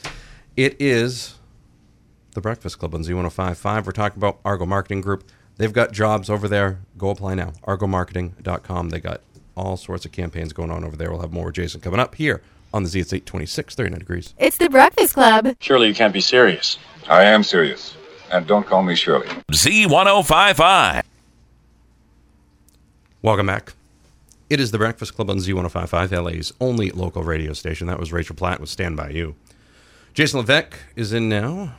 It 0.56 0.75
is 0.80 1.36
the 2.32 2.42
Breakfast 2.42 2.80
Club 2.80 2.96
on 2.96 3.04
Z1055. 3.04 3.86
We're 3.86 3.92
talking 3.92 4.18
about 4.18 4.39
Argo 4.44 4.66
Marketing 4.66 5.01
Group. 5.01 5.24
They've 5.58 5.72
got 5.72 5.92
jobs 5.92 6.32
over 6.32 6.48
there. 6.48 6.80
Go 6.98 7.12
apply 7.12 7.36
now. 7.36 7.54
ArgoMarketing.com. 7.68 8.89
They 8.89 9.00
got 9.00 9.22
all 9.56 9.77
sorts 9.77 10.06
of 10.06 10.12
campaigns 10.12 10.51
going 10.51 10.72
on 10.72 10.84
over 10.84 10.96
there. 10.96 11.12
We'll 11.12 11.22
have 11.22 11.32
more 11.32 11.46
with 11.46 11.56
Jason 11.56 11.80
coming 11.80 12.00
up 12.00 12.16
here 12.16 12.42
on 12.77 12.84
the 12.84 12.89
Z. 12.89 13.01
It's 13.01 13.12
826, 13.12 13.75
39 13.75 14.00
degrees. 14.00 14.34
It's 14.38 14.57
the 14.57 14.69
Breakfast 14.69 15.15
Club. 15.15 15.55
Surely 15.60 15.89
you 15.89 15.93
can't 15.93 16.13
be 16.13 16.22
serious. 16.22 16.77
I 17.10 17.24
am 17.24 17.43
serious. 17.43 17.98
And 18.31 18.48
don't 18.48 18.65
call 18.65 18.84
me 18.84 18.96
Shirley. 18.96 19.27
Z1055. 19.51 21.03
Welcome 23.22 23.48
back. 23.48 23.74
It 24.50 24.62
is 24.62 24.72
the 24.72 24.77
Breakfast 24.77 25.15
Club 25.15 25.29
on 25.29 25.38
Z1055, 25.38 26.12
LA's 26.24 26.53
only 26.62 26.91
local 26.91 27.24
radio 27.24 27.51
station. 27.51 27.88
That 27.88 28.00
was 28.00 28.13
Rachel 28.13 28.36
Platten 28.36 28.62
with 28.62 28.69
Stand 28.69 28.96
By 28.96 29.10
You. 29.10 29.36
Jason 30.13 30.39
Levesque 30.39 30.77
is 30.96 31.12
in 31.12 31.27
now. 31.27 31.75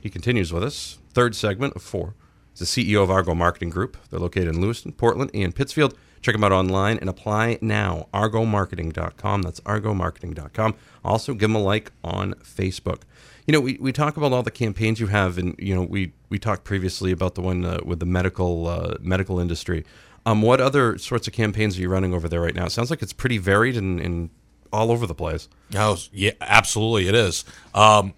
He 0.00 0.10
continues 0.10 0.52
with 0.52 0.64
us. 0.64 0.98
Third 1.12 1.36
segment 1.36 1.74
of 1.76 1.82
four. 1.82 2.14
He's 2.52 2.68
the 2.68 2.86
CEO 2.86 3.02
of 3.02 3.10
Argo 3.10 3.34
Marketing 3.34 3.70
Group. 3.70 3.96
They're 4.10 4.18
located 4.18 4.48
in 4.48 4.60
Lewiston, 4.60 4.92
Portland, 4.92 5.30
and 5.32 5.54
Pittsfield. 5.54 5.96
Check 6.20 6.34
them 6.34 6.44
out 6.44 6.52
online 6.52 6.98
and 6.98 7.08
apply 7.08 7.58
now. 7.60 8.08
ArgoMarketing.com. 8.14 9.42
That's 9.42 9.60
ArgoMarketing.com. 9.60 10.74
Also, 11.04 11.34
give 11.34 11.50
them 11.50 11.56
a 11.56 11.62
like 11.62 11.92
on 12.02 12.34
Facebook. 12.34 13.02
You 13.46 13.52
know, 13.52 13.60
we, 13.60 13.78
we 13.80 13.92
talk 13.92 14.16
about 14.16 14.32
all 14.32 14.42
the 14.42 14.50
campaigns 14.50 15.00
you 15.00 15.06
have, 15.06 15.38
and 15.38 15.54
you 15.58 15.74
know, 15.74 15.82
we 15.82 16.12
we 16.28 16.38
talked 16.38 16.64
previously 16.64 17.12
about 17.12 17.34
the 17.34 17.40
one 17.40 17.64
uh, 17.64 17.80
with 17.84 18.00
the 18.00 18.06
medical 18.06 18.66
uh, 18.66 18.96
medical 19.00 19.40
industry. 19.40 19.84
Um, 20.26 20.42
what 20.42 20.60
other 20.60 20.98
sorts 20.98 21.26
of 21.26 21.32
campaigns 21.32 21.78
are 21.78 21.80
you 21.80 21.88
running 21.88 22.12
over 22.12 22.28
there 22.28 22.42
right 22.42 22.54
now? 22.54 22.66
It 22.66 22.72
sounds 22.72 22.90
like 22.90 23.00
it's 23.00 23.14
pretty 23.14 23.38
varied 23.38 23.76
and, 23.76 23.98
and 23.98 24.28
all 24.72 24.90
over 24.92 25.06
the 25.06 25.14
place. 25.14 25.48
Oh, 25.74 25.96
yeah, 26.12 26.32
absolutely, 26.42 27.08
it 27.08 27.14
is. 27.14 27.44
Um, 27.74 28.12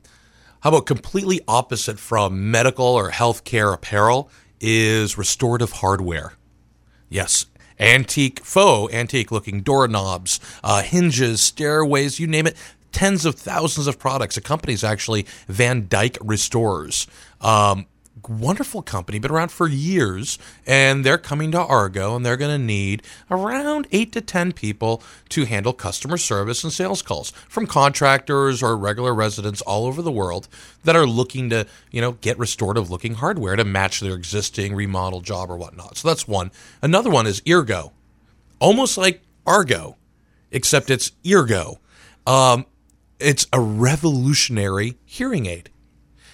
how 0.60 0.70
about 0.70 0.86
completely 0.86 1.40
opposite 1.46 1.98
from 1.98 2.50
medical 2.50 2.84
or 2.84 3.10
healthcare 3.10 3.72
apparel 3.72 4.30
is 4.60 5.16
restorative 5.16 5.72
hardware? 5.72 6.34
Yes, 7.08 7.46
antique, 7.80 8.44
faux 8.44 8.92
antique 8.92 9.32
looking 9.32 9.62
doorknobs, 9.62 10.38
uh, 10.62 10.82
hinges, 10.82 11.40
stairways, 11.40 12.20
you 12.20 12.26
name 12.26 12.46
it. 12.46 12.56
Tens 12.92 13.24
of 13.24 13.36
thousands 13.36 13.86
of 13.86 13.98
products. 13.98 14.34
The 14.34 14.40
company's 14.40 14.82
actually 14.84 15.26
Van 15.48 15.86
Dyke 15.88 16.18
Restorers. 16.20 17.06
Um, 17.40 17.86
wonderful 18.28 18.82
company, 18.82 19.18
been 19.18 19.30
around 19.30 19.50
for 19.50 19.68
years, 19.68 20.38
and 20.66 21.04
they're 21.04 21.18
coming 21.18 21.50
to 21.52 21.60
Argo, 21.60 22.16
and 22.16 22.24
they're 22.24 22.36
going 22.36 22.58
to 22.58 22.64
need 22.64 23.02
around 23.30 23.86
eight 23.92 24.12
to 24.12 24.20
ten 24.20 24.52
people 24.52 25.02
to 25.30 25.44
handle 25.44 25.72
customer 25.72 26.16
service 26.16 26.64
and 26.64 26.72
sales 26.72 27.02
calls 27.02 27.30
from 27.48 27.66
contractors 27.66 28.62
or 28.62 28.76
regular 28.76 29.14
residents 29.14 29.60
all 29.62 29.86
over 29.86 30.02
the 30.02 30.12
world 30.12 30.48
that 30.84 30.96
are 30.96 31.06
looking 31.06 31.50
to, 31.50 31.66
you 31.90 32.00
know, 32.00 32.12
get 32.12 32.38
restorative 32.38 32.90
looking 32.90 33.14
hardware 33.14 33.56
to 33.56 33.64
match 33.64 34.00
their 34.00 34.14
existing 34.14 34.74
remodel 34.74 35.20
job 35.20 35.50
or 35.50 35.56
whatnot. 35.56 35.96
So 35.96 36.08
that's 36.08 36.26
one. 36.26 36.50
Another 36.82 37.10
one 37.10 37.26
is 37.26 37.40
Eargo, 37.42 37.92
almost 38.58 38.96
like 38.98 39.22
Argo, 39.46 39.96
except 40.50 40.90
it's 40.90 41.10
Eargo. 41.24 41.78
Um, 42.26 42.66
it's 43.18 43.46
a 43.52 43.60
revolutionary 43.60 44.96
hearing 45.04 45.46
aid. 45.46 45.70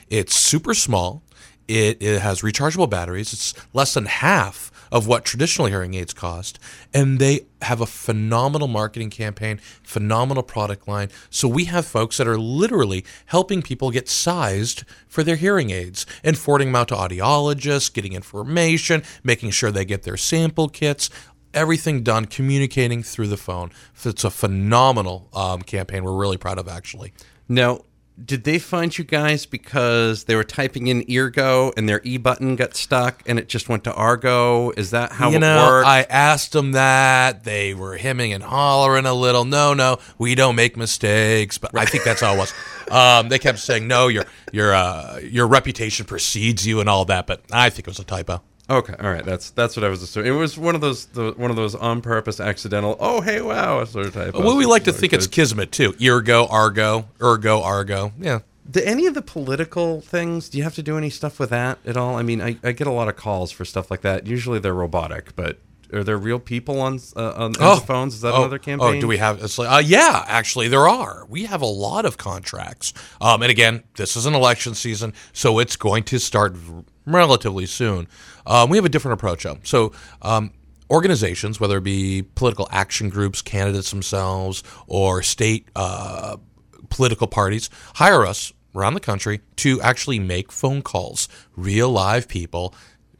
It's 0.08 0.38
super 0.38 0.72
small. 0.72 1.22
It, 1.68 2.02
it 2.02 2.20
has 2.20 2.42
rechargeable 2.42 2.88
batteries. 2.88 3.32
It's 3.32 3.54
less 3.73 3.94
than 3.94 4.06
half 4.06 4.70
of 4.92 5.06
what 5.06 5.25
traditional 5.25 5.66
hearing 5.66 5.94
aids 5.94 6.12
cost. 6.12 6.58
And 6.94 7.18
they 7.18 7.46
have 7.62 7.80
a 7.80 7.87
phenomenal 7.87 8.68
marketing 8.68 9.11
campaign, 9.11 9.58
phenomenal 9.82 10.42
product 10.42 10.87
line. 10.87 11.08
So 11.30 11.49
we 11.49 11.64
have 11.64 11.87
folks 11.87 12.18
that 12.18 12.28
are 12.28 12.38
literally 12.38 13.04
helping 13.26 13.62
people 13.62 13.90
get 13.90 14.08
sized 14.08 14.85
for 15.08 15.23
their 15.25 15.37
hearing 15.37 15.70
aids 15.70 16.06
and 16.23 16.38
forwarding 16.38 16.68
them 16.68 16.76
out 16.76 16.88
to 16.88 16.94
audiologists, 16.94 17.92
getting 17.92 18.12
information, 18.12 19.02
making 19.25 19.50
sure 19.50 19.70
they 19.70 19.85
get 19.85 20.04
their 20.04 20.16
sample 20.16 20.68
kits. 20.68 21.11
Everything 21.52 22.02
done 22.02 22.26
communicating 22.26 23.02
through 23.02 23.28
the 23.28 23.37
phone. 23.37 23.70
It's 24.04 24.25
a 24.25 24.30
phenomenal 24.30 25.28
um, 25.32 25.62
campaign. 25.62 26.04
We're 26.04 26.16
really 26.16 26.37
proud 26.37 26.58
of, 26.58 26.68
actually. 26.68 27.12
Now, 27.49 27.80
did 28.23 28.44
they 28.44 28.58
find 28.58 28.96
you 28.96 29.04
guys 29.04 29.44
because 29.44 30.25
they 30.25 30.35
were 30.35 30.44
typing 30.44 30.87
in 30.87 31.02
Eargo 31.02 31.73
and 31.76 31.88
their 31.88 32.00
E 32.02 32.16
button 32.16 32.56
got 32.56 32.75
stuck 32.75 33.23
and 33.26 33.38
it 33.38 33.49
just 33.49 33.68
went 33.68 33.85
to 33.85 33.92
Argo? 33.92 34.70
Is 34.70 34.90
that 34.92 35.12
how 35.12 35.30
you 35.30 35.37
it 35.37 35.40
know, 35.40 35.66
worked? 35.66 35.87
I 35.87 36.02
asked 36.02 36.52
them 36.52 36.73
that. 36.73 37.44
They 37.44 37.75
were 37.75 37.96
hemming 37.96 38.32
and 38.32 38.42
hollering 38.42 39.04
a 39.06 39.12
little. 39.12 39.44
No, 39.44 39.75
no, 39.75 39.99
we 40.18 40.35
don't 40.35 40.56
make 40.56 40.76
mistakes. 40.76 41.58
But 41.58 41.76
I 41.76 41.85
think 41.85 42.04
that's 42.04 42.20
how 42.20 42.35
it 42.35 42.38
was. 42.38 42.52
Um, 42.88 43.30
they 43.30 43.40
kept 43.40 43.58
saying, 43.58 43.88
"No, 43.88 44.06
your 44.06 44.26
your 44.52 44.73
uh, 44.73 45.18
your 45.18 45.49
reputation 45.49 46.06
precedes 46.06 46.64
you" 46.64 46.78
and 46.78 46.88
all 46.88 47.04
that. 47.06 47.26
But 47.26 47.42
I 47.50 47.68
think 47.68 47.88
it 47.88 47.90
was 47.90 47.99
a 47.99 48.04
typo. 48.04 48.42
Okay, 48.68 48.94
all 48.99 49.11
right. 49.11 49.25
That's 49.25 49.50
that's 49.50 49.76
what 49.76 49.85
I 49.85 49.88
was 49.88 50.02
assuming. 50.02 50.32
It 50.32 50.37
was 50.37 50.58
one 50.58 50.75
of 50.75 50.80
those 50.80 51.06
the, 51.06 51.32
one 51.37 51.50
of 51.50 51.56
those 51.56 51.75
on 51.76 52.00
purpose 52.00 52.40
accidental. 52.40 52.96
Oh, 52.99 53.20
hey, 53.20 53.40
wow, 53.40 53.85
sort 53.85 54.06
of 54.06 54.14
type. 54.14 54.35
Well, 54.35 54.56
we 54.56 54.66
like 54.66 54.85
to 54.85 54.92
think 54.92 55.12
it's 55.12 55.28
kismet 55.28 55.70
too. 55.70 55.92
Eargo, 55.94 56.50
Argo, 56.50 57.08
Eargo, 57.20 57.62
Argo. 57.62 58.12
Yeah. 58.18 58.40
Do 58.68 58.80
any 58.82 59.06
of 59.06 59.14
the 59.14 59.23
political 59.23 60.00
things? 60.00 60.49
Do 60.49 60.58
you 60.58 60.64
have 60.64 60.75
to 60.75 60.82
do 60.82 60.99
any 60.99 61.11
stuff 61.11 61.38
with 61.38 61.50
that 61.50 61.78
at 61.87 61.96
all? 61.96 62.16
I 62.16 62.23
mean, 62.23 62.40
I, 62.42 62.56
I 62.64 62.73
get 62.73 62.88
a 62.88 62.92
lot 62.92 63.06
of 63.08 63.14
calls 63.14 63.52
for 63.52 63.64
stuff 63.64 63.88
like 63.92 64.00
that. 64.00 64.26
Usually 64.26 64.58
they're 64.58 64.75
robotic, 64.75 65.37
but 65.37 65.61
are 65.92 66.02
there 66.02 66.18
real 66.18 66.40
people 66.40 66.80
on 66.80 66.99
uh, 67.14 67.35
on 67.37 67.52
Oh. 67.61 67.76
the 67.76 67.82
phones? 67.82 68.14
Is 68.16 68.23
that 68.23 68.35
oh, 68.35 68.38
another 68.38 68.58
campaign? 68.58 68.96
Oh, 68.96 69.00
do 69.00 69.06
we 69.06 69.18
have? 69.18 69.40
It's 69.44 69.56
like, 69.56 69.70
uh, 69.70 69.78
yeah, 69.78 70.25
actually, 70.26 70.66
there 70.66 70.88
are. 70.88 71.25
We 71.28 71.44
have 71.44 71.62
a 71.62 71.66
lot 71.66 72.04
of 72.04 72.16
contracts. 72.18 72.92
Um, 73.20 73.42
and 73.42 73.50
again, 73.52 73.85
this 73.94 74.16
is 74.16 74.26
an 74.26 74.35
election 74.35 74.75
season, 74.75 75.12
so 75.32 75.61
it's 75.61 75.76
going 75.76 76.02
to 76.02 76.18
start 76.18 76.54
v- 76.54 76.82
relatively 77.06 77.66
soon. 77.66 78.08
Um, 78.46 78.68
we 78.68 78.76
have 78.76 78.84
a 78.84 78.90
different 78.90 79.14
approach. 79.14 79.44
Though. 79.44 79.58
So, 79.62 79.92
um, 80.22 80.52
organizations, 80.90 81.58
whether 81.58 81.78
it 81.78 81.84
be 81.84 82.22
political 82.34 82.68
action 82.70 83.08
groups, 83.08 83.42
candidates 83.42 83.90
themselves, 83.90 84.62
or 84.86 85.22
state 85.22 85.68
uh, 85.75 86.36
political 86.90 87.26
parties, 87.26 87.70
hire 87.94 88.26
us 88.26 88.52
around 88.75 88.94
the 88.94 89.00
country 89.00 89.40
to 89.56 89.80
actually 89.80 90.18
make 90.18 90.52
phone 90.52 90.82
calls, 90.82 91.28
real 91.56 91.90
live 91.90 92.28
people 92.28 92.75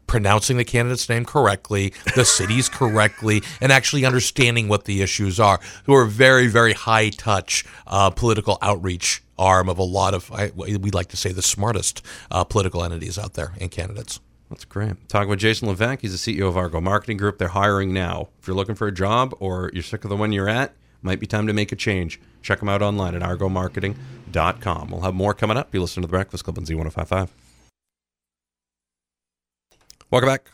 pronouncing 0.07 0.57
the 0.57 0.65
candidate's 0.65 1.09
name 1.09 1.25
correctly, 1.25 1.93
the 2.15 2.25
cities 2.39 2.69
correctly, 2.69 3.43
and 3.61 3.73
actually 3.73 4.05
understanding 4.05 4.69
what 4.69 4.85
the 4.85 5.03
issues 5.03 5.41
are. 5.41 5.61
Who 5.85 5.95
are 5.95 6.05
very, 6.05 6.47
very 6.47 6.73
high 6.73 7.11
touch 7.11 7.65
uh, 7.87 8.11
political 8.11 8.59
outreach 8.63 9.23
arm 9.39 9.69
of 9.69 9.79
a 9.79 9.83
lot 9.83 10.15
of, 10.15 10.33
I, 10.33 10.51
we 10.55 10.91
like 10.91 11.09
to 11.09 11.17
say, 11.17 11.33
the 11.33 11.43
smartest 11.43 12.03
uh, 12.31 12.45
political 12.45 12.83
entities 12.85 13.19
out 13.19 13.35
there 13.35 13.53
and 13.61 13.71
candidates. 13.71 14.21
That's 14.49 14.65
great. 14.65 15.09
Talking 15.09 15.29
with 15.29 15.41
Jason 15.41 15.69
Levesque. 15.69 16.03
He's 16.03 16.25
the 16.25 16.37
CEO 16.37 16.47
of 16.49 16.57
Argo 16.57 16.81
Marketing 16.81 17.17
Group. 17.17 17.39
They're 17.39 17.49
hiring 17.49 17.93
now. 17.93 18.29
If 18.41 18.47
you're 18.47 18.57
looking 18.57 18.77
for 18.77 18.87
a 18.87 18.93
job 18.93 19.35
or 19.41 19.71
you're 19.75 19.83
sick 19.83 20.05
of 20.05 20.11
the 20.11 20.17
one 20.17 20.33
you're 20.33 20.49
at, 20.49 20.73
might 21.03 21.21
be 21.21 21.27
time 21.27 21.47
to 21.47 21.53
make 21.53 21.73
a 21.73 21.77
change. 21.77 22.21
Check 22.43 22.61
them 22.61 22.69
out 22.69 22.81
online 22.81 23.15
at 23.15 23.23
argomarketing.com. 23.23 24.91
We'll 24.91 25.01
have 25.01 25.15
more 25.15 25.35
coming 25.35 25.57
up. 25.57 25.75
You 25.75 25.81
listen 25.81 26.03
to 26.03 26.07
The 26.07 26.11
Breakfast 26.11 26.45
Club 26.45 26.59
on 26.59 26.65
Z1055. 26.65 27.29
Welcome 30.11 30.29
back. 30.29 30.51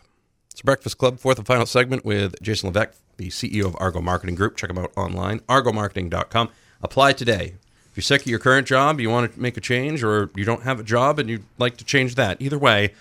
It's 0.50 0.62
Breakfast 0.62 0.98
Club, 0.98 1.18
fourth 1.18 1.38
and 1.38 1.46
final 1.46 1.66
segment 1.66 2.04
with 2.04 2.40
Jason 2.40 2.68
Levesque, 2.68 2.98
the 3.18 3.28
CEO 3.28 3.66
of 3.66 3.76
Argo 3.78 4.00
Marketing 4.00 4.34
Group. 4.34 4.56
Check 4.56 4.68
them 4.68 4.78
out 4.78 4.92
online, 4.96 5.40
argomarketing.com. 5.40 6.48
Apply 6.82 7.12
today. 7.12 7.54
If 7.90 7.96
you're 7.96 8.02
sick 8.02 8.22
of 8.22 8.26
your 8.28 8.38
current 8.38 8.66
job, 8.66 8.98
you 8.98 9.10
want 9.10 9.34
to 9.34 9.40
make 9.40 9.58
a 9.58 9.60
change, 9.60 10.02
or 10.02 10.30
you 10.34 10.44
don't 10.44 10.62
have 10.62 10.80
a 10.80 10.82
job 10.82 11.18
and 11.18 11.28
you'd 11.28 11.44
like 11.58 11.76
to 11.76 11.84
change 11.84 12.14
that, 12.14 12.40
either 12.40 12.58
way, 12.58 12.92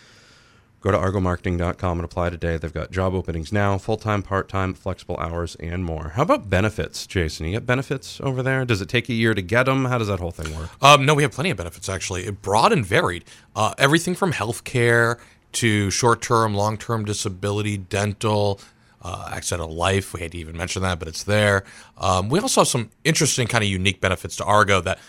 Go 0.81 0.89
to 0.89 0.97
argomarketing.com 0.97 1.99
and 1.99 2.05
apply 2.05 2.31
today. 2.31 2.57
They've 2.57 2.73
got 2.73 2.89
job 2.89 3.13
openings 3.13 3.53
now, 3.53 3.77
full 3.77 3.97
time, 3.97 4.23
part 4.23 4.49
time, 4.49 4.73
flexible 4.73 5.15
hours, 5.17 5.55
and 5.59 5.85
more. 5.85 6.13
How 6.15 6.23
about 6.23 6.49
benefits, 6.49 7.05
Jason? 7.05 7.45
You 7.45 7.51
get 7.51 7.67
benefits 7.67 8.19
over 8.21 8.41
there? 8.41 8.65
Does 8.65 8.81
it 8.81 8.89
take 8.89 9.07
a 9.07 9.13
year 9.13 9.35
to 9.35 9.43
get 9.43 9.67
them? 9.67 9.85
How 9.85 9.99
does 9.99 10.07
that 10.07 10.19
whole 10.19 10.31
thing 10.31 10.55
work? 10.57 10.71
Um, 10.83 11.05
no, 11.05 11.13
we 11.13 11.21
have 11.21 11.33
plenty 11.33 11.51
of 11.51 11.57
benefits 11.57 11.87
actually, 11.87 12.29
broad 12.31 12.73
and 12.73 12.83
varied. 12.83 13.25
Uh, 13.55 13.75
everything 13.77 14.15
from 14.15 14.31
health 14.31 14.63
care 14.63 15.19
to 15.53 15.89
short 15.91 16.21
term, 16.21 16.53
long 16.53 16.77
term 16.77 17.05
disability, 17.05 17.77
dental, 17.77 18.59
uh, 19.01 19.29
accidental 19.31 19.73
life. 19.73 20.13
We 20.13 20.21
had 20.21 20.31
to 20.33 20.37
even 20.37 20.57
mention 20.57 20.81
that, 20.83 20.99
but 20.99 21.07
it's 21.07 21.23
there. 21.23 21.63
Um, 21.97 22.29
we 22.29 22.39
also 22.39 22.61
have 22.61 22.67
some 22.67 22.91
interesting, 23.03 23.47
kind 23.47 23.63
of 23.63 23.69
unique 23.69 24.01
benefits 24.01 24.35
to 24.37 24.45
Argo 24.45 24.81
that 24.81 24.99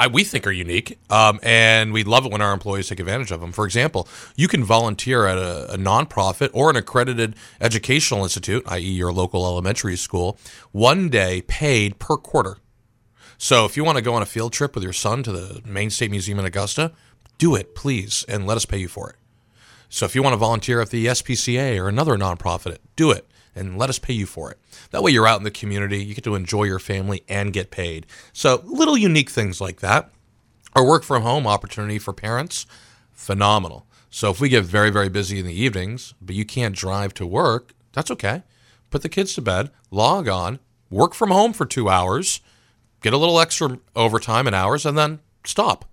I, 0.00 0.06
we 0.06 0.24
think 0.24 0.46
are 0.46 0.52
unique, 0.52 0.98
um, 1.10 1.40
and 1.42 1.92
we 1.92 2.04
love 2.04 2.24
it 2.24 2.32
when 2.32 2.40
our 2.40 2.54
employees 2.54 2.88
take 2.88 3.00
advantage 3.00 3.30
of 3.30 3.42
them. 3.42 3.52
For 3.52 3.66
example, 3.66 4.08
you 4.34 4.48
can 4.48 4.64
volunteer 4.64 5.26
at 5.26 5.36
a, 5.36 5.74
a 5.74 5.76
nonprofit 5.76 6.48
or 6.54 6.70
an 6.70 6.76
accredited 6.76 7.36
educational 7.60 8.22
institute, 8.22 8.62
i.e., 8.66 8.80
your 8.80 9.12
local 9.12 9.44
elementary 9.44 9.96
school, 9.96 10.38
one 10.72 11.10
day 11.10 11.42
paid 11.42 11.98
per 11.98 12.16
quarter. 12.16 12.56
So 13.36 13.66
if 13.66 13.76
you 13.76 13.84
want 13.84 13.98
to 13.98 14.02
go 14.02 14.14
on 14.14 14.22
a 14.22 14.26
field 14.26 14.54
trip 14.54 14.74
with 14.74 14.84
your 14.84 14.94
son 14.94 15.22
to 15.22 15.32
the 15.32 15.60
Maine 15.66 15.90
State 15.90 16.10
Museum 16.10 16.38
in 16.38 16.46
Augusta, 16.46 16.92
do 17.36 17.54
it, 17.54 17.74
please, 17.74 18.24
and 18.26 18.46
let 18.46 18.56
us 18.56 18.64
pay 18.64 18.78
you 18.78 18.88
for 18.88 19.10
it. 19.10 19.16
So 19.90 20.06
if 20.06 20.14
you 20.14 20.22
want 20.22 20.34
to 20.34 20.38
volunteer 20.38 20.80
at 20.80 20.90
the 20.90 21.06
SPCA 21.06 21.78
or 21.78 21.88
another 21.88 22.16
nonprofit, 22.16 22.78
do 22.94 23.10
it 23.10 23.26
and 23.56 23.76
let 23.76 23.90
us 23.90 23.98
pay 23.98 24.12
you 24.12 24.24
for 24.24 24.50
it. 24.50 24.58
That 24.92 25.02
way 25.02 25.10
you're 25.10 25.26
out 25.26 25.38
in 25.38 25.44
the 25.44 25.50
community, 25.50 26.02
you 26.02 26.14
get 26.14 26.24
to 26.24 26.36
enjoy 26.36 26.62
your 26.62 26.78
family 26.78 27.24
and 27.28 27.52
get 27.52 27.72
paid. 27.72 28.06
So 28.32 28.62
little 28.64 28.96
unique 28.96 29.28
things 29.28 29.60
like 29.60 29.80
that. 29.80 30.10
Our 30.74 30.86
work 30.86 31.02
from 31.02 31.22
home 31.22 31.46
opportunity 31.46 31.98
for 31.98 32.12
parents, 32.12 32.66
phenomenal. 33.12 33.84
So 34.10 34.30
if 34.30 34.40
we 34.40 34.48
get 34.48 34.64
very, 34.64 34.90
very 34.90 35.08
busy 35.08 35.40
in 35.40 35.46
the 35.46 35.60
evenings, 35.60 36.14
but 36.22 36.36
you 36.36 36.44
can't 36.44 36.74
drive 36.74 37.12
to 37.14 37.26
work, 37.26 37.74
that's 37.92 38.12
okay. 38.12 38.44
Put 38.90 39.02
the 39.02 39.08
kids 39.08 39.34
to 39.34 39.42
bed, 39.42 39.70
log 39.90 40.28
on, 40.28 40.60
work 40.88 41.14
from 41.14 41.30
home 41.30 41.52
for 41.52 41.66
two 41.66 41.88
hours, 41.88 42.40
get 43.02 43.12
a 43.12 43.18
little 43.18 43.40
extra 43.40 43.80
overtime 43.96 44.46
and 44.46 44.54
hours, 44.54 44.86
and 44.86 44.96
then 44.96 45.18
stop. 45.44 45.84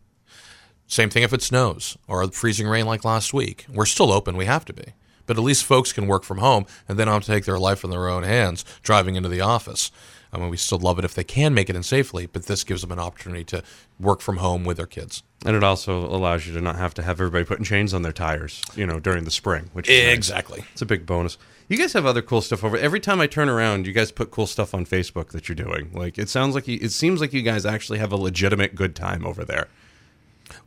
Same 0.88 1.10
thing 1.10 1.24
if 1.24 1.34
it 1.34 1.42
snows 1.42 1.98
or 2.08 2.26
freezing 2.32 2.68
rain 2.68 2.86
like 2.86 3.04
last 3.04 3.34
week. 3.34 3.66
We're 3.72 3.86
still 3.86 4.12
open, 4.12 4.38
we 4.38 4.46
have 4.46 4.66
to 4.66 4.74
be. 4.74 4.94
But 5.26 5.38
at 5.38 5.44
least 5.44 5.66
folks 5.66 5.92
can 5.92 6.08
work 6.08 6.24
from 6.24 6.38
home 6.38 6.66
and 6.88 6.98
they 6.98 7.04
don't 7.04 7.14
have 7.14 7.26
to 7.26 7.32
take 7.32 7.46
their 7.46 7.60
life 7.60 7.84
in 7.84 7.90
their 7.90 8.08
own 8.08 8.24
hands 8.24 8.64
driving 8.82 9.16
into 9.16 9.28
the 9.28 9.42
office. 9.42 9.92
I 10.32 10.38
mean, 10.38 10.50
we 10.50 10.58
still 10.58 10.80
love 10.80 11.00
it 11.00 11.06
if 11.06 11.14
they 11.14 11.24
can 11.24 11.54
make 11.54 11.70
it 11.70 11.76
in 11.76 11.84
safely, 11.84 12.26
but 12.26 12.46
this 12.46 12.64
gives 12.64 12.82
them 12.82 12.92
an 12.92 13.00
opportunity 13.00 13.44
to 13.46 13.64
work 14.00 14.22
from 14.22 14.38
home 14.38 14.64
with 14.64 14.78
their 14.78 14.86
kids. 14.86 15.24
And 15.46 15.56
it 15.56 15.64
also 15.64 16.06
allows 16.06 16.48
you 16.48 16.54
to 16.54 16.62
not 16.62 16.76
have 16.76 16.94
to 16.96 17.04
have 17.04 17.20
everybody 17.22 17.46
putting 17.46 17.66
chains 17.66 17.94
on 17.94 18.02
their 18.02 18.12
tires, 18.12 18.62
you 18.76 18.86
know, 18.86 19.00
during 19.00 19.24
the 19.24 19.32
spring, 19.32 19.70
which 19.74 19.90
is 19.90 20.06
nice. 20.06 20.16
Exactly. 20.16 20.64
It's 20.72 20.82
a 20.82 20.86
big 20.86 21.06
bonus. 21.06 21.38
You 21.70 21.78
guys 21.78 21.94
have 21.94 22.06
other 22.06 22.22
cool 22.22 22.42
stuff 22.42 22.64
over. 22.64 22.78
Every 22.78 23.00
time 23.00 23.20
I 23.22 23.28
turn 23.28 23.50
around, 23.50 23.88
you 23.88 23.94
guys 23.94 24.12
put 24.12 24.32
cool 24.32 24.48
stuff 24.48 24.74
on 24.74 24.86
Facebook 24.86 25.30
that 25.30 25.48
you're 25.50 25.56
doing. 25.56 25.92
Like 25.94 26.18
it 26.18 26.30
sounds 26.30 26.56
like 26.56 26.68
you, 26.68 26.80
it 26.82 26.92
seems 26.92 27.22
like 27.22 27.34
you 27.34 27.42
guys 27.42 27.66
actually 27.66 28.00
have 28.00 28.12
a 28.12 28.18
legitimate 28.18 28.76
good 28.76 28.96
time 28.96 29.26
over 29.26 29.44
there. 29.44 29.68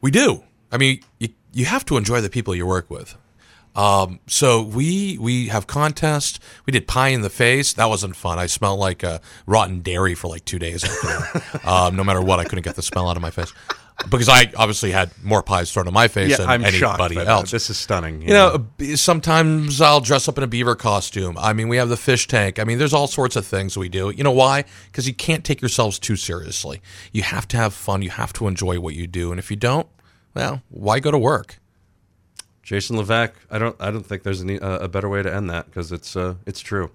We 0.00 0.10
do. 0.10 0.44
I 0.72 0.78
mean, 0.78 1.00
you, 1.18 1.30
you 1.52 1.64
have 1.66 1.84
to 1.86 1.96
enjoy 1.96 2.20
the 2.20 2.30
people 2.30 2.54
you 2.54 2.66
work 2.66 2.90
with. 2.90 3.16
Um, 3.76 4.18
so 4.26 4.62
we 4.62 5.16
we 5.18 5.46
have 5.48 5.66
contests. 5.66 6.40
We 6.66 6.72
did 6.72 6.88
pie 6.88 7.08
in 7.08 7.20
the 7.22 7.30
face. 7.30 7.72
That 7.74 7.88
wasn't 7.88 8.16
fun. 8.16 8.38
I 8.38 8.46
smelled 8.46 8.80
like 8.80 9.04
uh, 9.04 9.20
rotten 9.46 9.80
dairy 9.80 10.14
for 10.14 10.28
like 10.28 10.44
two 10.44 10.58
days 10.58 10.82
after 10.82 11.60
um, 11.64 11.94
no 11.94 12.02
matter 12.02 12.20
what, 12.20 12.40
I 12.40 12.44
couldn't 12.44 12.64
get 12.64 12.74
the 12.74 12.82
smell 12.82 13.08
out 13.08 13.16
of 13.16 13.22
my 13.22 13.30
face 13.30 13.52
because 14.08 14.28
I 14.28 14.50
obviously 14.56 14.90
had 14.90 15.10
more 15.22 15.42
pies 15.42 15.72
thrown 15.72 15.86
in 15.86 15.94
my 15.94 16.08
face 16.08 16.30
Yeah, 16.30 16.38
than 16.38 16.48
I'm 16.48 16.64
anybody 16.64 17.18
else. 17.18 17.50
This 17.50 17.68
is 17.70 17.76
stunning. 17.76 18.22
You 18.22 18.28
know, 18.28 18.58
b- 18.58 18.96
sometimes 18.96 19.80
I'll 19.80 20.00
dress 20.00 20.28
up 20.28 20.38
in 20.38 20.44
a 20.44 20.46
beaver 20.46 20.74
costume. 20.74 21.36
I 21.38 21.52
mean, 21.52 21.68
we 21.68 21.76
have 21.76 21.88
the 21.88 21.96
fish 21.96 22.26
tank. 22.26 22.58
I 22.58 22.64
mean, 22.64 22.78
there's 22.78 22.94
all 22.94 23.06
sorts 23.06 23.36
of 23.36 23.46
things 23.46 23.76
we 23.76 23.88
do. 23.88 24.10
You 24.10 24.24
know 24.24 24.30
why? 24.30 24.64
Because 24.86 25.06
you 25.06 25.14
can't 25.14 25.44
take 25.44 25.60
yourselves 25.60 25.98
too 25.98 26.16
seriously. 26.16 26.80
You 27.12 27.22
have 27.22 27.46
to 27.48 27.56
have 27.56 27.74
fun. 27.74 28.02
You 28.02 28.10
have 28.10 28.32
to 28.34 28.46
enjoy 28.48 28.80
what 28.80 28.94
you 28.94 29.06
do. 29.06 29.30
And 29.32 29.38
if 29.38 29.50
you 29.50 29.56
don't, 29.56 29.86
well, 30.34 30.62
why 30.68 31.00
go 31.00 31.10
to 31.10 31.18
work? 31.18 31.58
Jason 32.62 32.96
Levesque. 32.96 33.34
I 33.50 33.58
don't. 33.58 33.74
I 33.80 33.90
don't 33.90 34.06
think 34.06 34.22
there's 34.22 34.42
any, 34.42 34.58
uh, 34.58 34.78
a 34.78 34.88
better 34.88 35.08
way 35.08 35.22
to 35.22 35.34
end 35.34 35.50
that 35.50 35.66
because 35.66 35.90
it's 35.90 36.14
uh, 36.14 36.34
it's 36.46 36.60
true. 36.60 36.90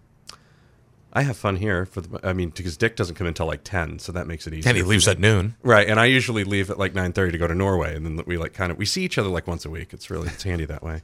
I 1.15 1.21
have 1.21 1.37
fun 1.37 1.55
here 1.55 1.85
for 1.85 2.01
the. 2.01 2.19
I 2.27 2.33
mean, 2.33 2.49
because 2.49 2.75
Dick 2.75 2.97
doesn't 2.97 3.15
come 3.15 3.25
until 3.25 3.45
like 3.45 3.63
ten, 3.63 3.99
so 3.99 4.11
that 4.11 4.27
makes 4.27 4.47
it 4.47 4.53
easy. 4.53 4.67
And 4.67 4.75
he 4.75 4.83
leaves 4.83 5.07
at 5.07 5.17
noon. 5.17 5.55
Right, 5.63 5.87
and 5.87 5.97
I 5.97 6.05
usually 6.05 6.43
leave 6.43 6.69
at 6.69 6.77
like 6.77 6.93
nine 6.93 7.13
thirty 7.13 7.31
to 7.31 7.37
go 7.37 7.47
to 7.47 7.55
Norway, 7.55 7.95
and 7.95 8.05
then 8.05 8.21
we 8.27 8.37
like 8.37 8.53
kind 8.53 8.69
of 8.69 8.77
we 8.77 8.85
see 8.85 9.03
each 9.03 9.17
other 9.17 9.29
like 9.29 9.47
once 9.47 9.63
a 9.63 9.69
week. 9.69 9.93
It's 9.93 10.09
really 10.09 10.27
it's 10.27 10.43
handy 10.43 10.65
that 10.65 10.83
way. 10.83 11.03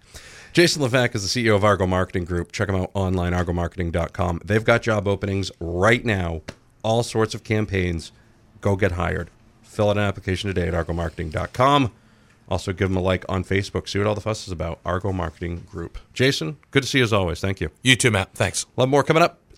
Jason 0.51 0.81
Levesque 0.81 1.15
is 1.15 1.33
the 1.33 1.45
CEO 1.45 1.55
of 1.55 1.63
Argo 1.63 1.87
Marketing 1.87 2.25
Group. 2.25 2.51
Check 2.51 2.67
them 2.67 2.75
out 2.75 2.91
online, 2.93 3.31
argomarketing.com. 3.31 4.41
They've 4.43 4.65
got 4.65 4.81
job 4.81 5.07
openings 5.07 5.49
right 5.61 6.03
now, 6.03 6.41
all 6.83 7.03
sorts 7.03 7.33
of 7.33 7.45
campaigns. 7.45 8.11
Go 8.59 8.75
get 8.75 8.91
hired. 8.91 9.29
Fill 9.61 9.89
out 9.89 9.97
an 9.97 10.03
application 10.03 10.49
today 10.53 10.67
at 10.67 10.73
argomarketing.com. 10.73 11.91
Also, 12.49 12.73
give 12.73 12.89
them 12.89 12.97
a 12.97 13.01
like 13.01 13.23
on 13.29 13.45
Facebook. 13.45 13.87
See 13.87 13.97
what 13.97 14.09
all 14.09 14.15
the 14.15 14.19
fuss 14.19 14.45
is 14.45 14.51
about. 14.51 14.79
Argo 14.85 15.13
Marketing 15.13 15.65
Group. 15.71 15.97
Jason, 16.13 16.57
good 16.71 16.83
to 16.83 16.89
see 16.89 16.97
you 16.97 17.05
as 17.05 17.13
always. 17.13 17.39
Thank 17.39 17.61
you. 17.61 17.69
You 17.81 17.95
too, 17.95 18.11
Matt. 18.11 18.33
Thanks. 18.33 18.65
A 18.75 18.81
lot 18.81 18.89
more 18.89 19.03
coming 19.05 19.23
up. 19.23 19.40